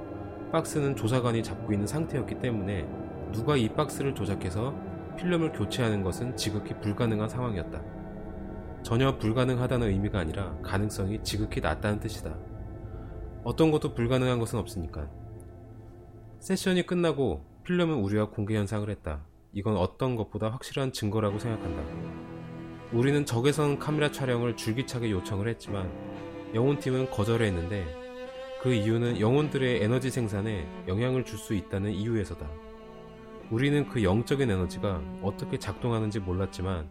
[0.51, 2.85] 박스는 조사관이 잡고 있는 상태였기 때문에
[3.31, 4.75] 누가 이 박스를 조작해서
[5.17, 7.81] 필름을 교체하는 것은 지극히 불가능한 상황이었다.
[8.83, 12.37] 전혀 불가능하다는 의미가 아니라 가능성이 지극히 낮다는 뜻이다.
[13.45, 15.09] 어떤 것도 불가능한 것은 없으니까.
[16.41, 19.25] 세션이 끝나고 필름은 우리와 공개 현상을 했다.
[19.53, 21.83] 이건 어떤 것보다 확실한 증거라고 생각한다.
[22.93, 26.10] 우리는 적외선 카메라 촬영을 줄기차게 요청을 했지만
[26.55, 28.01] 영혼팀은 거절했는데
[28.61, 32.51] 그 이유는 영혼들의 에너지 생산에 영향을 줄 수 있다는 이유에서다.
[33.51, 36.91] 우리는 그 영적인 에너지가 어떻게 작동하는지 몰랐지만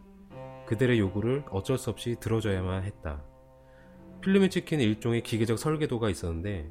[0.66, 3.24] 그들의 요구를 어쩔 수 없이 들어줘야만 했다.
[4.22, 6.70] 필름에 찍힌 일종의 기계적 설계도가 있었는데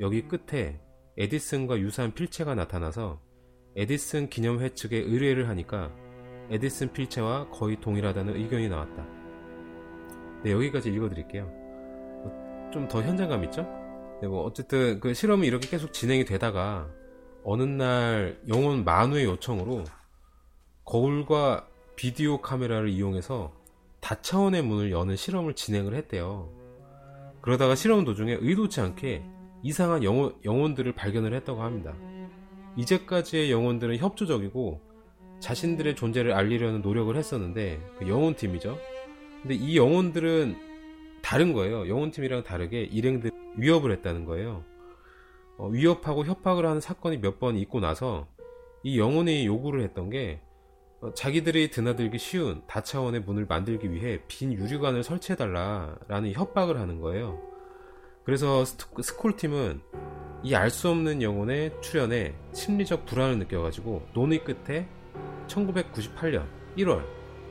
[0.00, 0.80] 여기 끝에
[1.16, 3.20] 에디슨과 유사한 필체가 나타나서
[3.76, 5.92] 에디슨 기념회 측에 의뢰를 하니까
[6.50, 9.06] 에디슨 필체와 거의 동일하다는 의견이 나왔다.
[10.42, 11.57] 네, 여기까지 읽어드릴게요.
[12.68, 13.62] 뭐 좀더 현장감 있죠?
[14.20, 16.88] 네, 뭐 어쨌든 그 실험이 이렇게 계속 진행이 되다가
[17.44, 19.84] 어느 날 영혼 만우의 요청으로
[20.84, 23.52] 거울과 비디오 카메라를 이용해서
[24.00, 26.52] 다차원의 문을 여는 실험을 진행을 했대요.
[27.40, 29.24] 그러다가 실험 도중에 의도치 않게
[29.62, 31.94] 이상한 영혼, 영혼들을 발견을 했다고 합니다.
[32.76, 34.80] 이제까지의 영혼들은 협조적이고
[35.40, 38.78] 자신들의 존재를 알리려는 노력을 했었는데 그 영혼팀이죠.
[39.42, 40.67] 근데 이 영혼들은
[41.22, 41.88] 다른 거예요.
[41.88, 44.64] 영혼팀이랑 다르게 일행들 위협을 했다는 거예요.
[45.58, 48.28] 어, 위협하고 협박을 하는 사건이 몇 번 있고 나서
[48.82, 50.40] 이 영혼이 요구를 했던 게
[51.00, 57.40] 어, 자기들이 드나들기 쉬운 다차원의 문을 만들기 위해 빈 유리관을 설치해달라라는 협박을 하는 거예요.
[58.24, 59.80] 그래서 스콜팀은
[60.44, 64.86] 이 알 수 없는 영혼의 출현에 심리적 불안을 느껴가지고 논의 끝에
[65.48, 67.04] 1998년 1월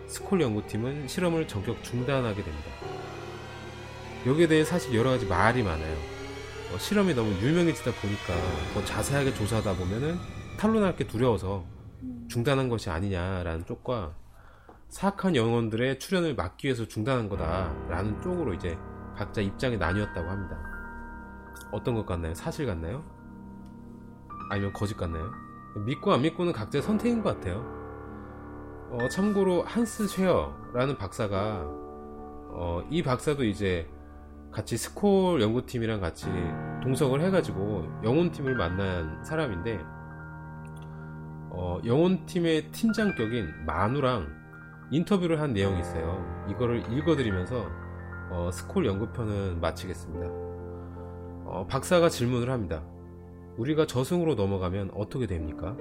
[0.08, 2.72] 스콜 연구팀은 실험을 전격 중단하게 됩니다.
[4.26, 5.96] 여기에 대해 사실 여러 가지 말이 많아요.
[6.74, 10.18] 어, 실험이 너무 유명해지다 보니까 더 자세하게 조사하다 보면은
[10.58, 11.66] 탄로날 게 두려워서
[12.28, 14.14] 중단한 것이 아니냐라는 쪽과
[14.90, 18.78] 사악한 영혼들의 출현을 막기 위해서 중단한 거다라는 쪽으로 이제
[19.16, 20.58] 각자 입장이 나뉘었다고 합니다.
[21.72, 22.34] 어떤 것 같나요?
[22.34, 23.04] 사실 같나요?
[24.50, 25.32] 아니면 거짓 같나요?
[25.86, 27.60] 믿고 안 믿고는 각자의 선택인 것 같아요.
[28.90, 31.64] 어, 참고로 한스 쉐어라는 박사가
[32.50, 33.88] 어, 이 박사도 이제
[34.52, 36.28] 같이 스콜 연구팀이랑 같이
[36.84, 39.80] 동석을 해가지고 영혼팀을 만난 사람인데
[41.50, 44.28] 어, 영혼팀의 팀장격인 마누랑
[44.92, 46.46] 인터뷰를 한 내용이 있어요.
[46.50, 47.66] 이거를 읽어드리면서
[48.30, 50.28] 어, 스콜 연구편은 마치겠습니다.
[51.46, 52.84] 어, 박사가 질문을 합니다.
[53.58, 55.76] 우리가 저승으로 넘어가면 어떻게 됩니까?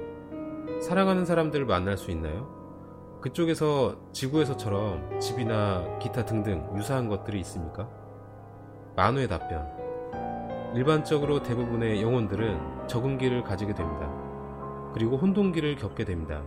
[0.80, 2.54] 사랑하는 사람들을 만날 수 있나요?
[3.20, 7.88] 그쪽에서 지구에서처럼 집이나 기타 등등 유사한 것들이 있습니까?
[8.96, 9.68] 만우의 답변.
[10.74, 14.10] 일반적으로 대부분의 영혼들은 적응기를 가지게 됩니다.
[14.94, 16.42] 그리고 혼동기를 겪게 됩니다.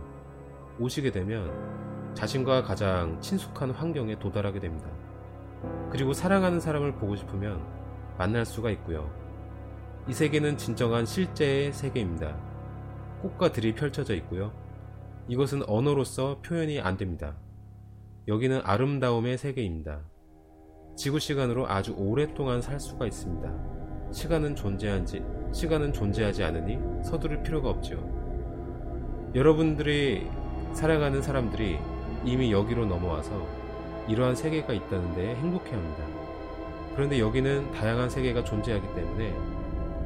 [0.80, 4.88] 오시게 되면 자신과 가장 친숙한 환경에 도달하게 됩니다.
[5.92, 7.64] 그리고 사랑하는 사람을 보고 싶으면
[8.18, 9.08] 만날 수가 있고요.
[10.08, 12.36] 이 세계는 진정한 실제의 세계입니다.
[13.22, 14.52] 꽃과 들이 펼쳐져 있고요.
[15.28, 17.36] 이것은 언어로서 표현이 안 됩니다.
[18.26, 20.00] 여기는 아름다움의 세계입니다.
[21.00, 23.50] 지구 시간으로 아주 오랫동안 살 수가 있습니다.
[24.12, 27.96] 시간은 존재한지, 시간은 존재하지 않으니 서두를 필요가 없지요.
[29.34, 30.26] 여러분들이
[30.74, 31.78] 사랑하는 사람들이
[32.26, 33.46] 이미 여기로 넘어와서
[34.08, 36.04] 이러한 세계가 있다는 데 행복해 합니다.
[36.94, 39.34] 그런데 여기는 다양한 세계가 존재하기 때문에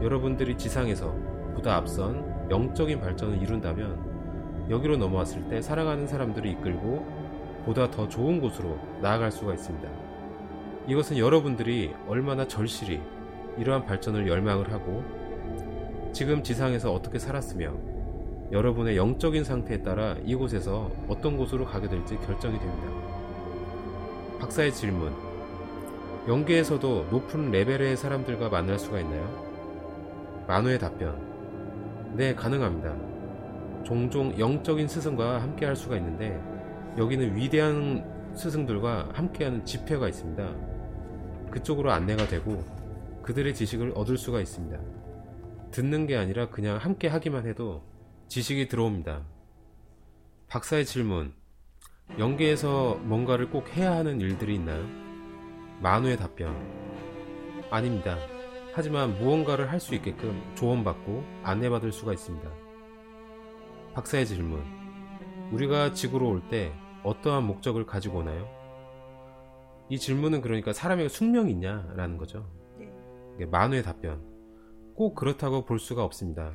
[0.01, 1.11] 여러분들이 지상에서
[1.57, 8.79] 보다 앞선 영적인 발전을 이룬다면 여기로 넘어왔을 때 사랑하는 사람들을 이끌고 보다 더 좋은 곳으로
[9.03, 10.04] 나아갈 수가 있습니다.
[10.87, 13.01] 이것은 여러분들이 얼마나 절실히
[13.57, 15.03] 이러한 발전을 열망을 하고
[16.13, 17.73] 지금 지상에서 어떻게 살았으며
[18.53, 22.89] 여러분의 영적인 상태에 따라 이곳에서 어떤 곳으로 가게 될지 결정이 됩니다.
[24.39, 25.13] 박사의 질문.
[26.29, 30.45] 영계에서도 높은 레벨의 사람들과 만날 수가 있나요?
[30.47, 32.15] 만우의 답변.
[32.15, 32.95] 네, 가능합니다.
[33.85, 36.41] 종종 영적인 스승과 함께 할 수가 있는데
[36.99, 40.74] 여기는 위대한 스승들과 함께하는 집회가 있습니다.
[41.55, 42.65] 그쪽으로 안내가 되고
[43.23, 44.77] 그들의 지식을 얻을 수가 있습니다.
[45.71, 47.85] 듣는 게 아니라 그냥 함께 하기만 해도
[48.27, 49.23] 지식이 들어옵니다.
[50.49, 51.33] 박사의 질문.
[52.19, 54.85] 연계에서 뭔가를 꼭 해야 하는 일들이 있나요?
[55.81, 56.55] 만우의 답변.
[57.71, 58.19] 아닙니다.
[58.73, 62.51] 하지만 무언가를 할 수 있게끔 조언받고 안내받을 수가 있습니다.
[63.95, 64.61] 박사의 질문.
[65.53, 66.73] 우리가 지구로 올 때
[67.05, 68.49] 어떠한 목적을 가지고 오나요?
[69.89, 72.49] 이 질문은 그러니까 사람에게 숙명이 있냐라는 거죠.
[73.39, 73.47] 네.
[73.47, 74.23] 만우의 답변.
[74.95, 76.53] 꼭 그렇다고 볼 수가 없습니다.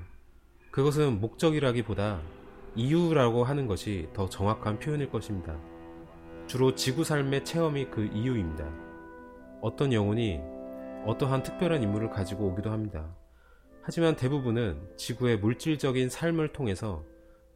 [0.71, 2.21] 그것은 목적이라기보다
[2.75, 5.59] 이유라고 하는 것이 더 정확한 표현일 것입니다.
[6.47, 8.67] 주로 지구 삶의 체험이 그 이유입니다.
[9.61, 10.39] 어떤 영혼이
[11.05, 13.15] 어떠한 특별한 임무를 가지고 오기도 합니다.
[13.81, 17.03] 하지만 대부분은 지구의 물질적인 삶을 통해서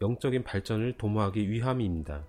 [0.01, 2.25] 영적인 발전을 도모하기 위함입니다.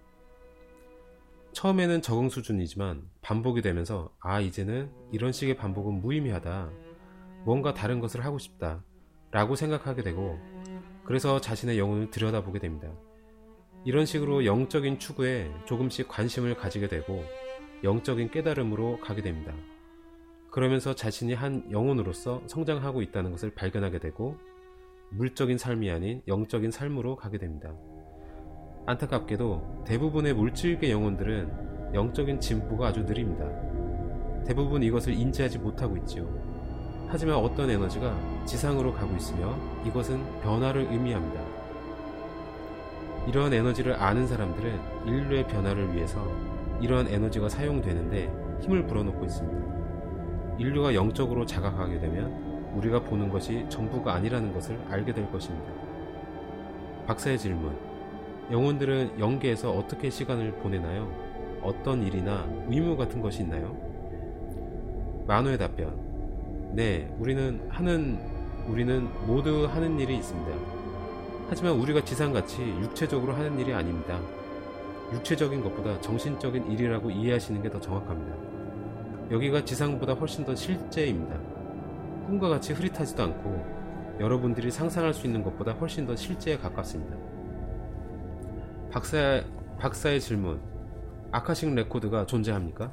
[1.54, 6.70] 처음에는 적응 수준이지만 반복이 되면서 아 이제는 이런 식의 반복은 무의미하다.
[7.44, 8.82] 뭔가 다른 것을 하고 싶다.
[9.30, 10.38] 라고 생각하게 되고
[11.04, 12.88] 그래서 자신의 영혼을 들여다보게 됩니다.
[13.84, 17.24] 이런 식으로 영적인 추구에 조금씩 관심을 가지게 되고
[17.84, 19.54] 영적인 깨달음으로 가게 됩니다.
[20.50, 24.36] 그러면서 자신이 한 영혼으로서 성장하고 있다는 것을 발견하게 되고
[25.10, 27.76] 물적인 삶이 아닌 영적인 삶으로 가게 됩니다.
[28.86, 33.46] 안타깝게도 대부분의 물질계 영혼들은 영적인 진보가 아주 느립니다.
[34.44, 36.28] 대부분 이것을 인지하지 못하고 있지요.
[37.08, 38.14] 하지만 어떤 에너지가
[38.44, 39.56] 지상으로 가고 있으며
[39.86, 41.40] 이것은 변화를 의미합니다.
[43.26, 46.22] 이러한 에너지를 아는 사람들은 인류의 변화를 위해서
[46.82, 48.30] 이러한 에너지가 사용되는데
[48.60, 50.58] 힘을 불어넣고 있습니다.
[50.58, 55.72] 인류가 영적으로 자각하게 되면 우리가 보는 것이 전부가 아니라는 것을 알게 될 것입니다.
[57.06, 57.93] 박사의 질문.
[58.50, 61.10] 영혼들은 영계에서 어떻게 시간을 보내나요?
[61.62, 63.74] 어떤 일이나 의무 같은 것이 있나요?
[65.26, 66.74] 만호의 답변.
[66.74, 68.18] 네, 우리는 하는,
[68.68, 70.50] 우리는 모두 하는 일이 있습니다.
[71.48, 74.20] 하지만 우리가 지상같이 육체적으로 하는 일이 아닙니다.
[75.12, 78.36] 육체적인 것보다 정신적인 일이라고 이해하시는 게 더 정확합니다.
[79.30, 81.38] 여기가 지상보다 훨씬 더 실제입니다.
[82.26, 87.16] 꿈과 같이 흐릿하지도 않고 여러분들이 상상할 수 있는 것보다 훨씬 더 실제에 가깝습니다.
[88.94, 89.42] 박사,
[89.80, 90.60] 박사의 질문.
[91.32, 92.92] Akashic Record가 존재합니까?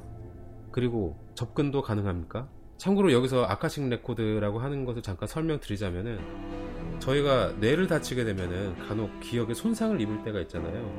[0.72, 2.48] 그리고 접근도 가능합니까?
[2.76, 6.18] 참고로 여기서 Akashic Record라고 하는 것을 잠깐 설명드리자면은
[6.98, 10.92] 저희가 뇌를 다치게 되면은 간혹 기억에 손상을 입을 때가 있잖아요.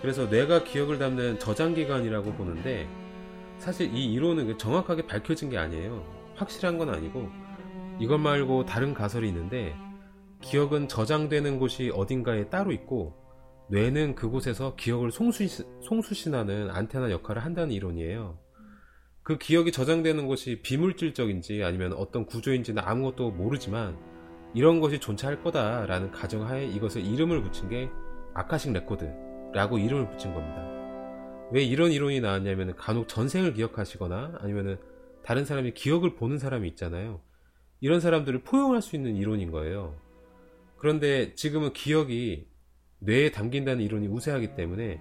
[0.00, 2.88] 그래서 뇌가 기억을 담는 저장기관이라고 보는데
[3.58, 6.06] 사실 이 이론은 정확하게 밝혀진 게 아니에요.
[6.36, 7.28] 확실한 건 아니고
[8.00, 9.76] 이것 말고 다른 가설이 있는데
[10.40, 13.21] 기억은 저장되는 곳이 어딘가에 따로 있고
[13.72, 18.38] 뇌는 그곳에서 기억을 송수시, 송수신하는 안테나 역할을 한다는 이론이에요.
[19.22, 23.96] 그 기억이 저장되는 곳이 비물질적인지 아니면 어떤 구조인지는 아무것도 모르지만
[24.52, 27.88] 이런 것이 존재할 거다라는 가정하에 이것을 이름을 붙인 게
[28.34, 30.68] Akashic Record라고 이름을 붙인 겁니다.
[31.50, 34.78] 왜 이런 이론이 나왔냐면 간혹 전생을 기억하시거나 아니면
[35.24, 37.22] 다른 사람의 기억을 보는 사람이 있잖아요.
[37.80, 39.98] 이런 사람들을 포용할 수 있는 이론인 거예요.
[40.76, 42.51] 그런데 지금은 기억이
[43.04, 45.00] 뇌에 담긴다는 이론이 우세하기 때문에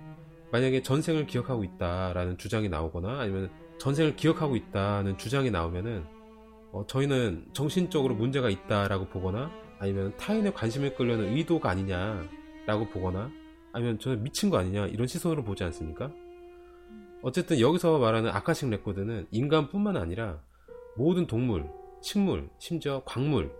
[0.51, 3.49] 만약에 전생을 기억하고 있다라는 주장이 나오거나 아니면
[3.79, 6.03] 전생을 기억하고 있다는 주장이 나오면은
[6.71, 13.31] 어, 저희는 정신적으로 문제가 있다라고 보거나 아니면 타인의 관심을 끌려는 의도가 아니냐라고 보거나
[13.73, 16.11] 아니면 저는 미친 거 아니냐 이런 시선으로 보지 않습니까?
[17.21, 20.41] 어쨌든 여기서 말하는 Akashic Record는 인간뿐만 아니라
[20.97, 21.69] 모든 동물,
[22.01, 23.51] 식물, 심지어 광물,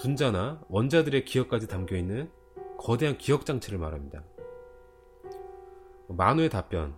[0.00, 2.30] 분자나 원자들의 기억까지 담겨 있는
[2.78, 4.22] 거대한 기억 장치를 말합니다.
[6.08, 6.94] 만우의 답변.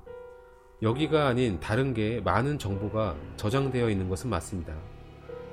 [0.83, 4.76] 여기가 아닌 다른 데 많은 정보가 저장되어 있는 것은 맞습니다.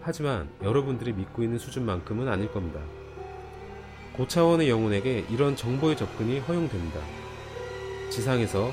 [0.02, 2.82] 하지만 여러분들이 믿고 있는 수준만큼은 아닐 겁니다.
[4.14, 7.00] 고차원의 영혼에게 이런 정보의 접근이 허용됩니다.
[8.10, 8.72] 지상에서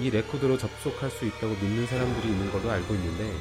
[0.00, 3.32] 이 레코드로 접속할 수 있다고 믿는 사람들이 있는 걸로 알고 있는데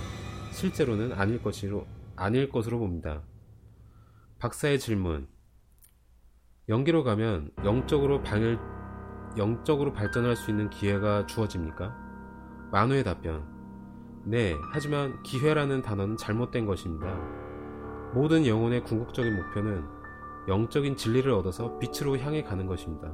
[0.51, 1.85] 실제로는 아닐 것으로
[2.15, 3.21] 아닐 것으로 봅니다.
[4.39, 5.32] 박사의 질문.
[6.69, 8.57] 연기로 가면 영적으로 발
[9.37, 11.93] 영적으로 발전할 수 있는 기회가 주어집니까?
[12.71, 13.43] 만우의 답변.
[14.23, 17.13] 네, 하지만 기회라는 단어는 잘못된 것입니다.
[18.13, 19.83] 모든 영혼의 궁극적인 목표는
[20.47, 23.11] 영적인 진리를 얻어서 빛으로 향해 가는 것입니다.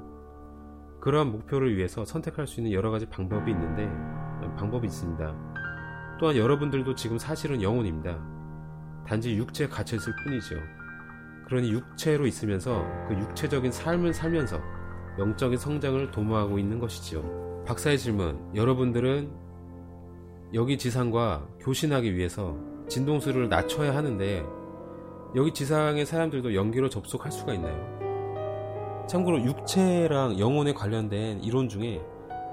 [1.00, 3.88] 그러한 목표를 위해서 선택할 수 있는 여러 가지 방법이 있는데
[4.58, 5.36] 방법이 있습니다.
[6.20, 8.20] 또한 여러분들도 지금 사실은 영혼입니다.
[9.08, 10.79] 단지 육체에 갇혀 있을 뿐이죠.
[11.50, 14.62] 그러니 육체로 있으면서 그 육체적인 삶을 살면서
[15.18, 17.64] 영적인 성장을 도모하고 있는 것이지요.
[17.66, 18.40] 박사의 질문.
[18.54, 19.32] 여러분들은
[20.54, 22.56] 여기 지상과 교신하기 위해서
[22.88, 24.46] 진동수를 낮춰야 하는데
[25.36, 29.08] 여기 지상의 사람들도 연기로 접속할 수가 있나요?
[29.08, 32.00] 참고로 육체랑 영혼에 관련된 이론 중에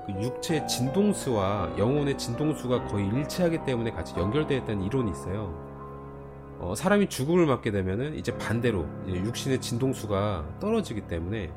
[0.06, 5.65] 그 육체 진동수와 영혼의 진동수가 거의 일치하기 때문에 같이 연결되어 있다는 이론이 있어요.
[6.58, 11.52] 어, 사람이 죽음을 맞게 되면은 이제 반대로 이제 육신의 진동수가 떨어지기 때문에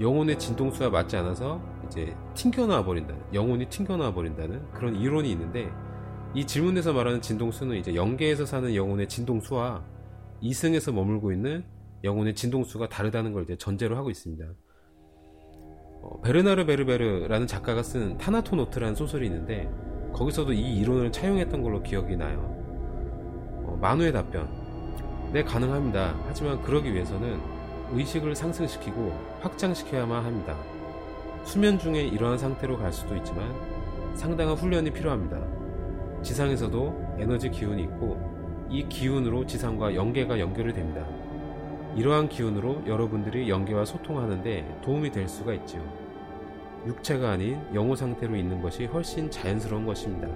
[0.00, 5.70] 영혼의 진동수와 맞지 않아서 이제 튕겨나와 버린다는 영혼이 튕겨나와 버린다는 그런 이론이 있는데
[6.34, 9.84] 이 질문에서 말하는 진동수는 이제 영계에서 사는 영혼의 진동수와
[10.40, 11.64] 이승에서 머물고 있는
[12.02, 14.44] 영혼의 진동수가 다르다는 걸 이제 전제로 하고 있습니다.
[16.02, 19.70] 어, 베르나르 베르베르라는 작가가 쓴 타나토노트라는 소설이 있는데
[20.14, 22.59] 거기서도 이 이론을 차용했던 걸로 기억이 나요.
[23.80, 24.46] 어, 만우의 답변.
[25.32, 26.14] 네, 가능합니다.
[26.26, 27.40] 하지만 그러기 위해서는
[27.92, 30.56] 의식을 상승시키고 확장시켜야만 합니다.
[31.44, 33.52] 수면 중에 이러한 상태로 갈 수도 있지만
[34.14, 35.38] 상당한 훈련이 필요합니다.
[36.22, 41.04] 지상에서도 에너지 기운이 있고 이 기운으로 지상과 연계가 연결이 됩니다.
[41.96, 45.82] 이러한 기운으로 여러분들이 연계와 소통하는데 도움이 될 수가 있지요.
[46.86, 50.28] 육체가 아닌 영호 상태로 있는 것이 훨씬 자연스러운 것입니다.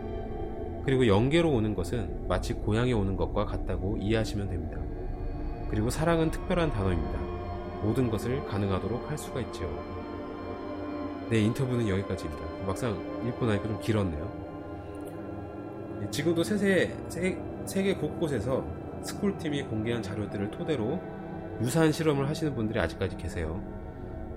[0.85, 4.79] 그리고 연계로 오는 것은 마치 고향에 오는 것과 같다고 이해하시면 됩니다.
[5.71, 7.19] 그리고 사랑은 특별한 단어입니다.
[7.83, 9.69] 모든 것을 가능하도록 할 수가 있지요.
[11.31, 12.45] 네, 인터뷰는 여기까지입니다.
[12.67, 12.93] 막상
[13.27, 14.45] 읽고 나니까 좀 길었네요.
[16.11, 18.65] 지금도 세세, 세, 세계 곳곳에서
[19.03, 21.01] 스쿨팀이 공개한 자료들을 토대로
[21.61, 23.63] 유사한 실험을 하시는 분들이 아직까지 계세요.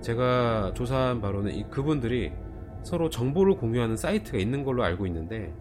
[0.00, 2.32] 제가 조사한 바로는 이 그분들이
[2.82, 5.52] 서로 정보를 공유하는 사이트가 있는 걸로 알고 있는데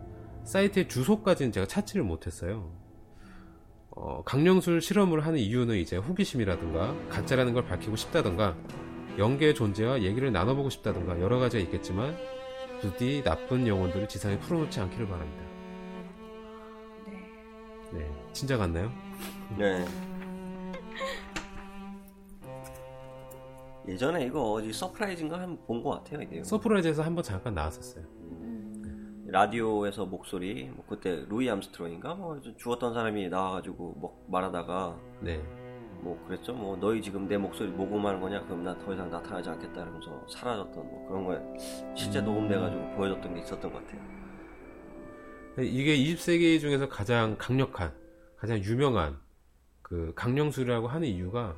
[0.48, 2.72] 사이트의 주소까지는 제가 찾지를 못했어요.
[3.92, 8.56] 어, 강령술 실험을 하는 이유는 이제 호기심이라든가 가짜라는 걸 밝히고 싶다든가
[9.18, 12.16] 영계의 존재와 얘기를 나눠보고 싶다든가 여러 가지가 있겠지만
[12.80, 15.44] 부디 나쁜 영혼들을 지상에 풀어놓지 않기를 바랍니다.
[17.92, 18.00] 네.
[18.00, 18.92] 네, 진짜 같나요?
[19.58, 19.86] 네.
[23.88, 26.44] 예전에 이거 어디 서프라이즈인가 한번 본것 같아요 이게.
[26.44, 28.04] 서프라이즈에서 한번 잠깐 나왔었어요.
[28.04, 28.67] 음.
[29.30, 32.16] 라디오에서 목소리 뭐 그때 루이 암스트롱인가?
[32.16, 35.38] 뭐 죽었던 사람이 나와가지고 뭐 말하다가 네,
[36.02, 36.54] 뭐 그랬죠.
[36.54, 38.46] 뭐 너희 지금 내 목소리 녹음하는 거냐?
[38.46, 41.40] 그럼 나 더 이상 나타나지 않겠다 이러면서 사라졌던 뭐 그런 거에
[41.96, 44.02] 실제 녹음돼가지고 보여줬던 게 있었던 것 같아요.
[45.60, 47.92] 이게 20세기 중에서 가장 강력한,
[48.38, 49.20] 가장 유명한
[49.82, 51.56] 그 강령술이라고 하는 이유가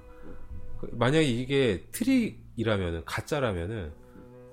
[0.80, 3.92] 그 만약에 이게 트릭이라면은 가짜라면은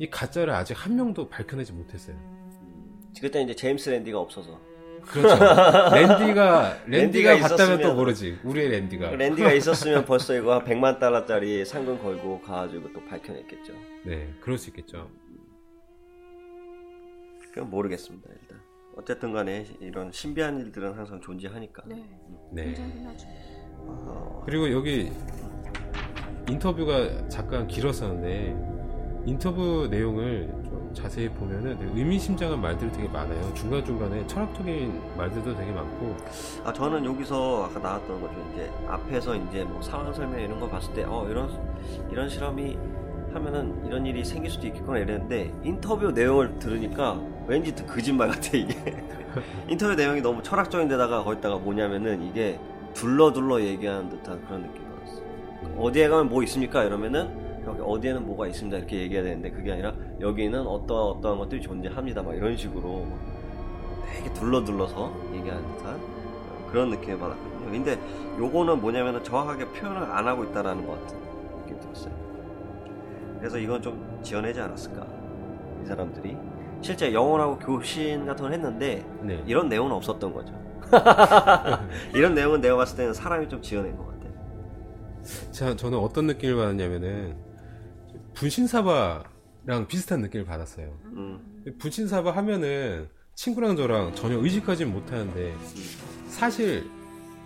[0.00, 2.35] 이 가짜를 아직 한 명도 밝혀내지 못했어요.
[3.20, 4.58] 그때 이제 제임스 랜디가 없어서
[5.02, 5.28] 그렇죠.
[5.94, 8.38] 랜디가 랜디가 랜디가 봤다면 또 모르지.
[8.42, 9.10] 우리의 랜디가.
[9.10, 13.72] 랜디가 있었으면 벌써 이거 한 100만 달러짜리 상금 걸고 가가지고 또 밝혀냈겠죠
[14.04, 15.08] 네, 그럴 수 있겠죠.
[17.54, 18.60] 그건 모르겠습니다 일단
[18.96, 22.04] 어쨌든 간에 이런 신비한 일들은 항상 존재하니까 네.
[22.52, 22.74] 네.
[23.78, 25.10] 어, 그리고 여기
[26.48, 30.65] 인터뷰가 잠깐 길었었는데 인터뷰 내용을 좀
[30.96, 33.52] 자세히 보면은 의미심장한 말들이 되게 많아요.
[33.54, 36.16] 중간 중간에 철학적인 말들도 되게 많고.
[36.64, 40.92] 아 저는 여기서 아까 나왔던 거죠 이제 앞에서 이제 뭐 상황 설명 이런 거 봤을
[40.94, 41.50] 때 어 이런
[42.10, 42.78] 이런 실험이
[43.34, 48.74] 하면은 이런 일이 생길 수도 있겠구나 이랬는데 인터뷰 내용을 들으니까 왠지 또 거짓말 같아 이게
[49.68, 52.58] 인터뷰 내용이 너무 철학적인 데다가 거기다가 뭐냐면은 이게
[52.94, 55.22] 둘러 둘러 얘기하는 듯한 그런 느낌이 받았어
[55.78, 60.66] 어디에 가면 뭐 있습니까 이러면은 여기 어디에는 뭐가 있습니다 이렇게 얘기해야 되는데 그게 아니라 여기는
[60.66, 63.06] 어떠한 어떠한 것들이 존재합니다 막 이런 식으로
[64.16, 66.00] 되게 둘러 둘러서 얘기하는 듯한
[66.70, 67.70] 그런 느낌을 받았거든요.
[67.70, 67.98] 근데
[68.38, 71.18] 요거는 뭐냐면은 정확하게 표현을 안 하고 있다라는 것 같은
[71.62, 72.14] 느낌이 들었어요.
[73.38, 75.06] 그래서 이건 좀 지어내지 않았을까
[75.82, 76.36] 이 사람들이
[76.80, 79.42] 실제 영혼하고 교신 같은 걸 했는데 네.
[79.46, 80.54] 이런 내용은 없었던 거죠.
[82.14, 84.32] 이런 내용은 내가 봤을 때는 사람이 좀 지어낸 것 같아요.
[85.50, 87.45] 자, 저는 어떤 느낌을 받았냐면은
[88.36, 90.98] 분신사바랑 비슷한 느낌을 받았어요.
[91.04, 95.54] 음, 분신사바 하면은 친구랑 저랑 전혀 의식하지 못하는데
[96.28, 96.88] 사실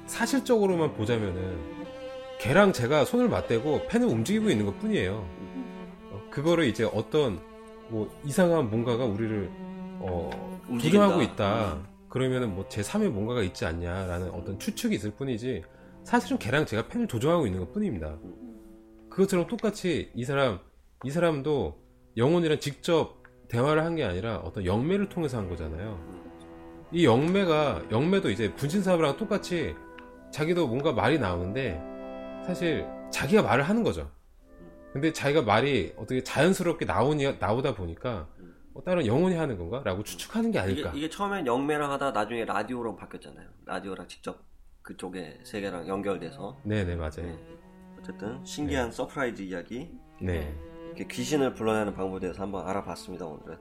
[0.06, 1.58] 사실적으로만 보자면은
[2.40, 5.14] 걔랑 제가 손을 맞대고 펜을 움직이고 있는 것 뿐이에요.
[6.10, 7.40] 어, 그거를 이제 어떤
[7.88, 9.48] 뭐 이상한 뭔가가 우리를
[10.00, 10.60] 어.
[10.80, 11.86] 부정하고 있다.
[12.08, 15.62] 그러면은 뭐 제 3의 뭔가가 있지 않냐라는 어떤 추측이 있을 뿐이지
[16.04, 18.18] 사실은 걔랑 제가 펜을 조정하고 있는 것 뿐입니다.
[19.10, 20.58] 그것처럼 똑같이 이 사람
[21.04, 21.78] 이 사람도
[22.16, 25.98] 영혼이랑 직접 대화를 한 게 아니라 어떤 영매를 통해서 한 거잖아요.
[26.92, 29.74] 이 영매가 영매도 이제 분신사부랑 똑같이
[30.32, 31.80] 자기도 뭔가 말이 나오는데
[32.46, 34.10] 사실 자기가 말을 하는 거죠.
[34.92, 38.28] 근데 자기가 말이 어떻게 자연스럽게 나오니 나오다 보니까
[38.74, 40.92] 어, 다른 영혼이 하는 건가?라고 추측하는 게 이게, 아닐까.
[40.94, 43.48] 이게 처음엔 영매랑 하다 나중에 라디오로 바뀌었잖아요.
[43.66, 44.44] 라디오랑 직접
[44.82, 47.10] 그쪽에 세계랑 연결돼서 네네 맞아요.
[47.22, 47.38] 네.
[47.98, 49.90] 어쨌든 신기한 서프라이즈 이야기
[50.20, 50.54] 네.
[51.00, 53.56] 이렇게 귀신을 불러내는 방법에 대해서 한번 알아봤습니다 오늘은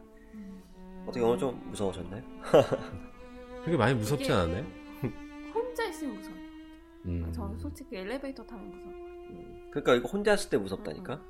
[1.07, 2.21] 어떻게 오늘 좀 무서우셨나요?
[3.63, 4.65] 그게 많이 무섭지 않았나요?
[5.53, 6.35] 혼자 있으면 무서워.
[7.05, 7.31] 음.
[7.31, 8.93] 저는 솔직히 엘리베이터 타면 무서워.
[9.29, 11.21] 음, 그러니까 이거 혼자 있을 때 무섭다니까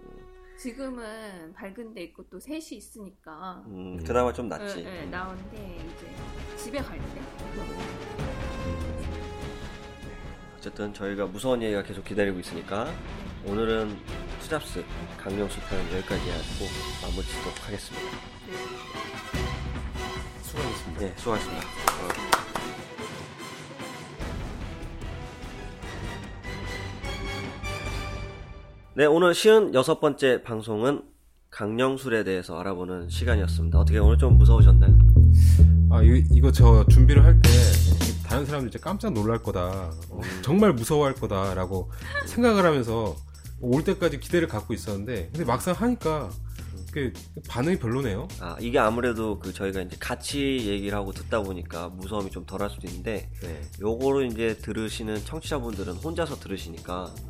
[0.58, 4.04] 지금은 밝은 데 있고 또 셋이 있으니까 음, 음.
[4.04, 7.22] 그나마 좀 낫지 예, 예, 나오는데 이제 집에 갈 때.
[10.58, 12.92] 어쨌든 저희가 무서운 얘기가 계속 기다리고 있으니까
[13.46, 13.98] 오늘은
[14.42, 14.84] 투잡스
[15.18, 16.66] 강령수 편 여기까지 해가지고
[17.02, 18.08] 마무리 짓도록 하겠습니다
[20.42, 21.00] 수고하셨습니다.
[21.02, 22.30] 네 수고하셨습니다 어.
[28.96, 31.04] 네 오늘 쉬운 여섯 번째 방송은
[31.52, 34.94] 강령술에 대해서 알아보는 시간이었습니다 어떻게 오늘 좀 무서우셨나요?
[35.92, 37.50] 아 이, 이거 저 준비를 할 때
[38.28, 41.90] 다른 사람들 이제 깜짝 놀랄 거다 어, 정말 무서워할 거다라고
[42.28, 43.16] 생각을 하면서
[43.62, 46.30] 올 때까지 기대를 갖고 있었는데 근데 막상 하니까
[46.92, 47.14] 그
[47.48, 52.46] 반응이 별로네요 아 이게 아무래도 그 저희가 이제 같이 얘기를 하고 듣다 보니까 무서움이 좀
[52.46, 53.62] 덜할 수도 있는데 네.
[53.82, 57.30] 요거를 이제 들으시는 청취자분들은 혼자서 들으시니까 그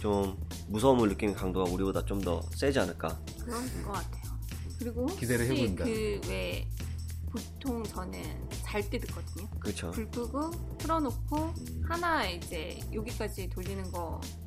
[0.00, 0.36] 좀
[0.68, 3.18] 무서움을 느끼는 강도가 우리보다 좀 더 세지 않을까.
[3.42, 4.38] 그런 것 같아요.
[4.78, 5.84] 그리고 혹시 기대를 해본다.
[5.84, 6.68] 그왜
[7.32, 8.22] 보통 저는
[8.62, 9.48] 잘 때 듣거든요.
[9.58, 9.90] 그렇죠.
[9.90, 11.82] 불 끄고 틀어놓고 음.
[11.88, 14.41] 하나 이제 여기까지 돌리는 거 음.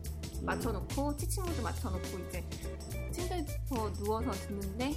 [0.46, 2.44] 맞춰놓고 치친모드 맞춰놓고 이제
[3.12, 4.94] 침대에서 누워서 듣는데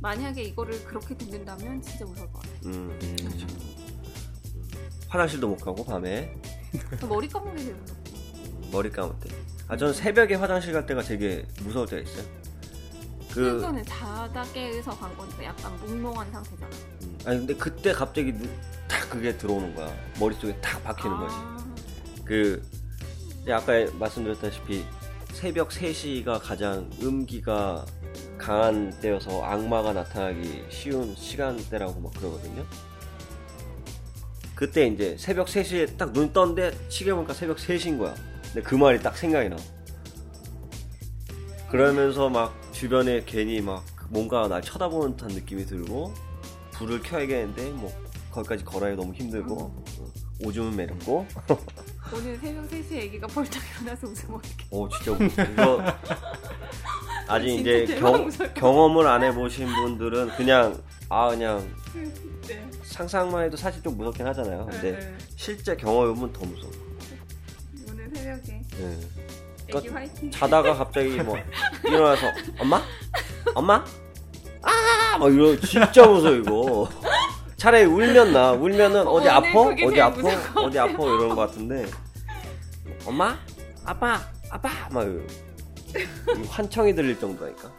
[0.00, 2.60] 만약에 이거를 그렇게 듣는다면 진짜 무서울 것 같아요.
[2.66, 2.98] 음.
[3.02, 3.16] 음.
[5.08, 6.34] 화장실도 못 가고 밤에
[7.08, 8.70] 머리 감는 게 되게 무섭고.
[8.72, 9.30] 머리 감을 때.
[9.68, 12.24] 아, 저는 새벽에 화장실 갈 때가 되게 무서울 때가 있어요.
[13.30, 16.76] 그, 그거는 자다 깨서 간 거니까 약간 몽롱한 상태잖아.
[17.02, 18.48] 음, 아니, 근데 그때 갑자기 누-
[18.88, 19.94] 딱 그게 들어오는 거야.
[20.18, 21.34] 머릿속에 딱 박히는 거지.
[21.36, 21.74] 아,
[22.24, 22.85] 그, 이제
[23.52, 24.84] 아까 말씀드렸다시피
[25.32, 27.84] 새벽 3시가 가장 음기가
[28.38, 32.64] 강한 때여서 악마가 나타나기 쉬운 시간대라고 막 그러거든요.
[34.54, 38.14] 그때 이제 새벽 3시에 딱 눈 떴는데 시계 보니까 새벽 3시인 거야.
[38.44, 39.56] 근데 그 말이 딱 생각이 나.
[41.70, 46.14] 그러면서 막 주변에 괜히 막 뭔가 날 쳐다보는 듯한 느낌이 들고
[46.72, 47.92] 불을 켜야겠는데 뭐
[48.30, 49.84] 거기까지 걸어야 너무 힘들고 어,
[50.44, 51.26] 오줌은 매렵고
[52.12, 54.54] 오늘 새벽 3시에 애기가 벌떡 일어나서 웃으면 어떡해.
[54.70, 55.42] 오 진짜 웃겨.
[55.52, 55.82] 이거
[57.28, 61.68] 아직 진짜 이제 대박 경, 것 경험을 안 해보신 분들은 그냥 아 그냥
[62.46, 62.64] 네.
[62.84, 64.66] 상상만 해도 사실 좀 무섭긴 하잖아요.
[64.70, 65.18] 근데 네.
[65.34, 66.72] 실제 경험해보면 더 무서워.
[67.90, 69.00] 오늘 새벽에 네.
[69.68, 70.30] 애기 화이팅.
[70.30, 71.36] 자다가 갑자기 뭐
[71.84, 72.26] 일어나서
[72.60, 72.80] 엄마?
[73.54, 73.84] 엄마?
[74.62, 75.18] 아!
[75.18, 76.88] 막 이러 진짜 무서워 이거.
[77.56, 79.28] 차라리 울면 나 울면은 어디?
[79.64, 80.92] 그게 어디 것 어디 아파?
[80.92, 81.86] 이러는 것 같은데
[83.06, 83.36] 엄마?
[83.84, 84.20] 아빠?
[84.50, 84.68] 아빠?
[84.90, 85.06] 막
[86.48, 87.72] 환청이 들릴 정도니까.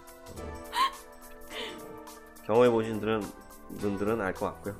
[2.46, 3.24] 경험해 보신 분들은
[3.80, 4.76] 분들은 알 것 같고요.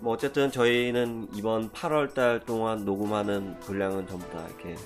[0.00, 4.76] 뭐 어쨌든 저희는 이번 8월 달 동안 녹음하는 분량은 전부 다 이렇게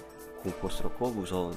[0.42, 1.54] 공포스럽고 무서운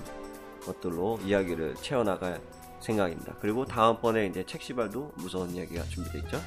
[0.66, 2.42] 것들로 이야기를 채워나갈
[2.80, 3.36] 생각입니다.
[3.40, 6.42] 그리고 다음번에 이제 책 시발도 무서운 이야기가 준비되어 있죠.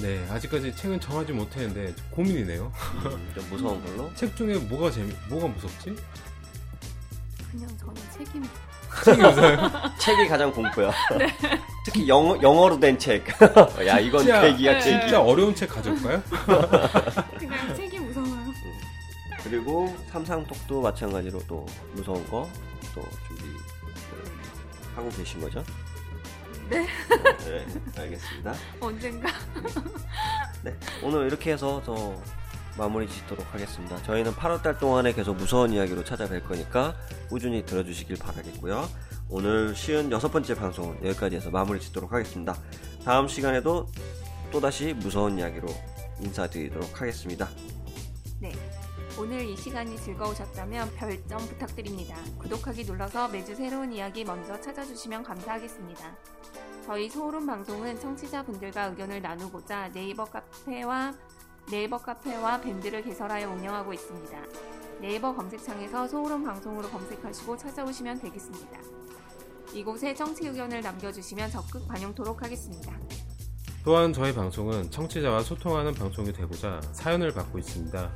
[0.00, 2.72] 네, 아직까지 책은 정하지 못했는데 고민이네요.
[3.04, 4.10] 음, 좀 무서운 걸로.
[4.16, 5.94] 책 중에 뭐가 재미, 뭐가 무섭지?
[7.50, 8.44] 그냥 저는 책임.
[9.04, 9.70] 책이 무서워요.
[10.00, 10.90] 책이 가장 공포야.
[11.84, 13.24] 특히 영어, 영어로 된 책.
[13.86, 14.78] 야, 이건 진짜- 계기야, 네.
[14.84, 15.00] 계기.
[15.00, 16.22] 진짜 어려운 책 가져올까요?
[17.38, 18.52] 그냥 책이 무서워요.
[19.44, 22.48] 그리고 삼상톡도 마찬가지로 또 무서운 거
[22.94, 23.44] 또 준비
[24.94, 25.64] 하고 계신 거죠?
[26.72, 26.86] 네.
[27.44, 27.66] 네,
[28.00, 28.54] 알겠습니다.
[28.80, 29.28] 언젠가.
[30.62, 32.20] 네, 오늘 이렇게 해서 저
[32.78, 34.02] 마무리 짓도록 하겠습니다.
[34.04, 36.96] 저희는 8월달 동안에 계속 무서운 이야기로 찾아뵐 거니까
[37.28, 38.88] 꾸준히 들어주시길 바라겠고요.
[39.28, 42.56] 오늘 쉬운 여섯 번째 방송은 여기까지 해서 마무리 짓도록 하겠습니다.
[43.04, 43.86] 다음 시간에도
[44.50, 45.66] 또다시 무서운 이야기로
[46.20, 47.48] 인사드리도록 하겠습니다.
[48.40, 48.52] 네.
[49.18, 52.16] 오늘 이 시간이 즐거우셨다면 별점 부탁드립니다.
[52.38, 56.16] 구독하기 눌러서 매주 새로운 이야기 먼저 찾아주시면 감사하겠습니다.
[56.86, 61.14] 저희 소름 방송은 청취자분들과 의견을 나누고자 네이버 카페와
[61.70, 64.38] 네이버 카페와 밴드를 개설하여 운영하고 있습니다.
[65.00, 68.80] 네이버 검색창에서 소름 방송으로 검색하시고 찾아오시면 되겠습니다.
[69.74, 72.98] 이곳에 청취 의견을 남겨주시면 적극 반영토록 하겠습니다.
[73.84, 78.12] 또한 저희 방송은 청취자와 소통하는 방송이 되고자 사연을 받고 있습니다.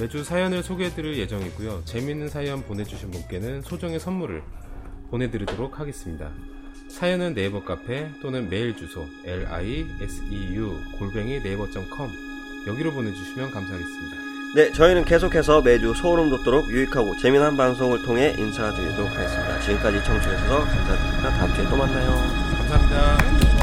[0.00, 1.82] 매주 사연을 소개해드릴 예정이고요.
[1.84, 4.42] 재밌는 사연 보내주신 분께는 소정의 선물을
[5.10, 6.30] 보내드리도록 하겠습니다.
[6.88, 12.10] 사연은 네이버 카페 또는 메일 주소 liseu 골뱅이 네이버.com
[12.66, 14.16] 여기로 보내주시면 감사하겠습니다.
[14.56, 19.60] 네, 저희는 계속해서 매주 소름 돋도록 유익하고 재미난 방송을 통해 인사드리도록 하겠습니다.
[19.60, 21.30] 지금까지 청취해주셔서 감사드립니다.
[21.30, 22.10] 다음 주에 또 만나요.
[22.56, 23.59] 감사합니다.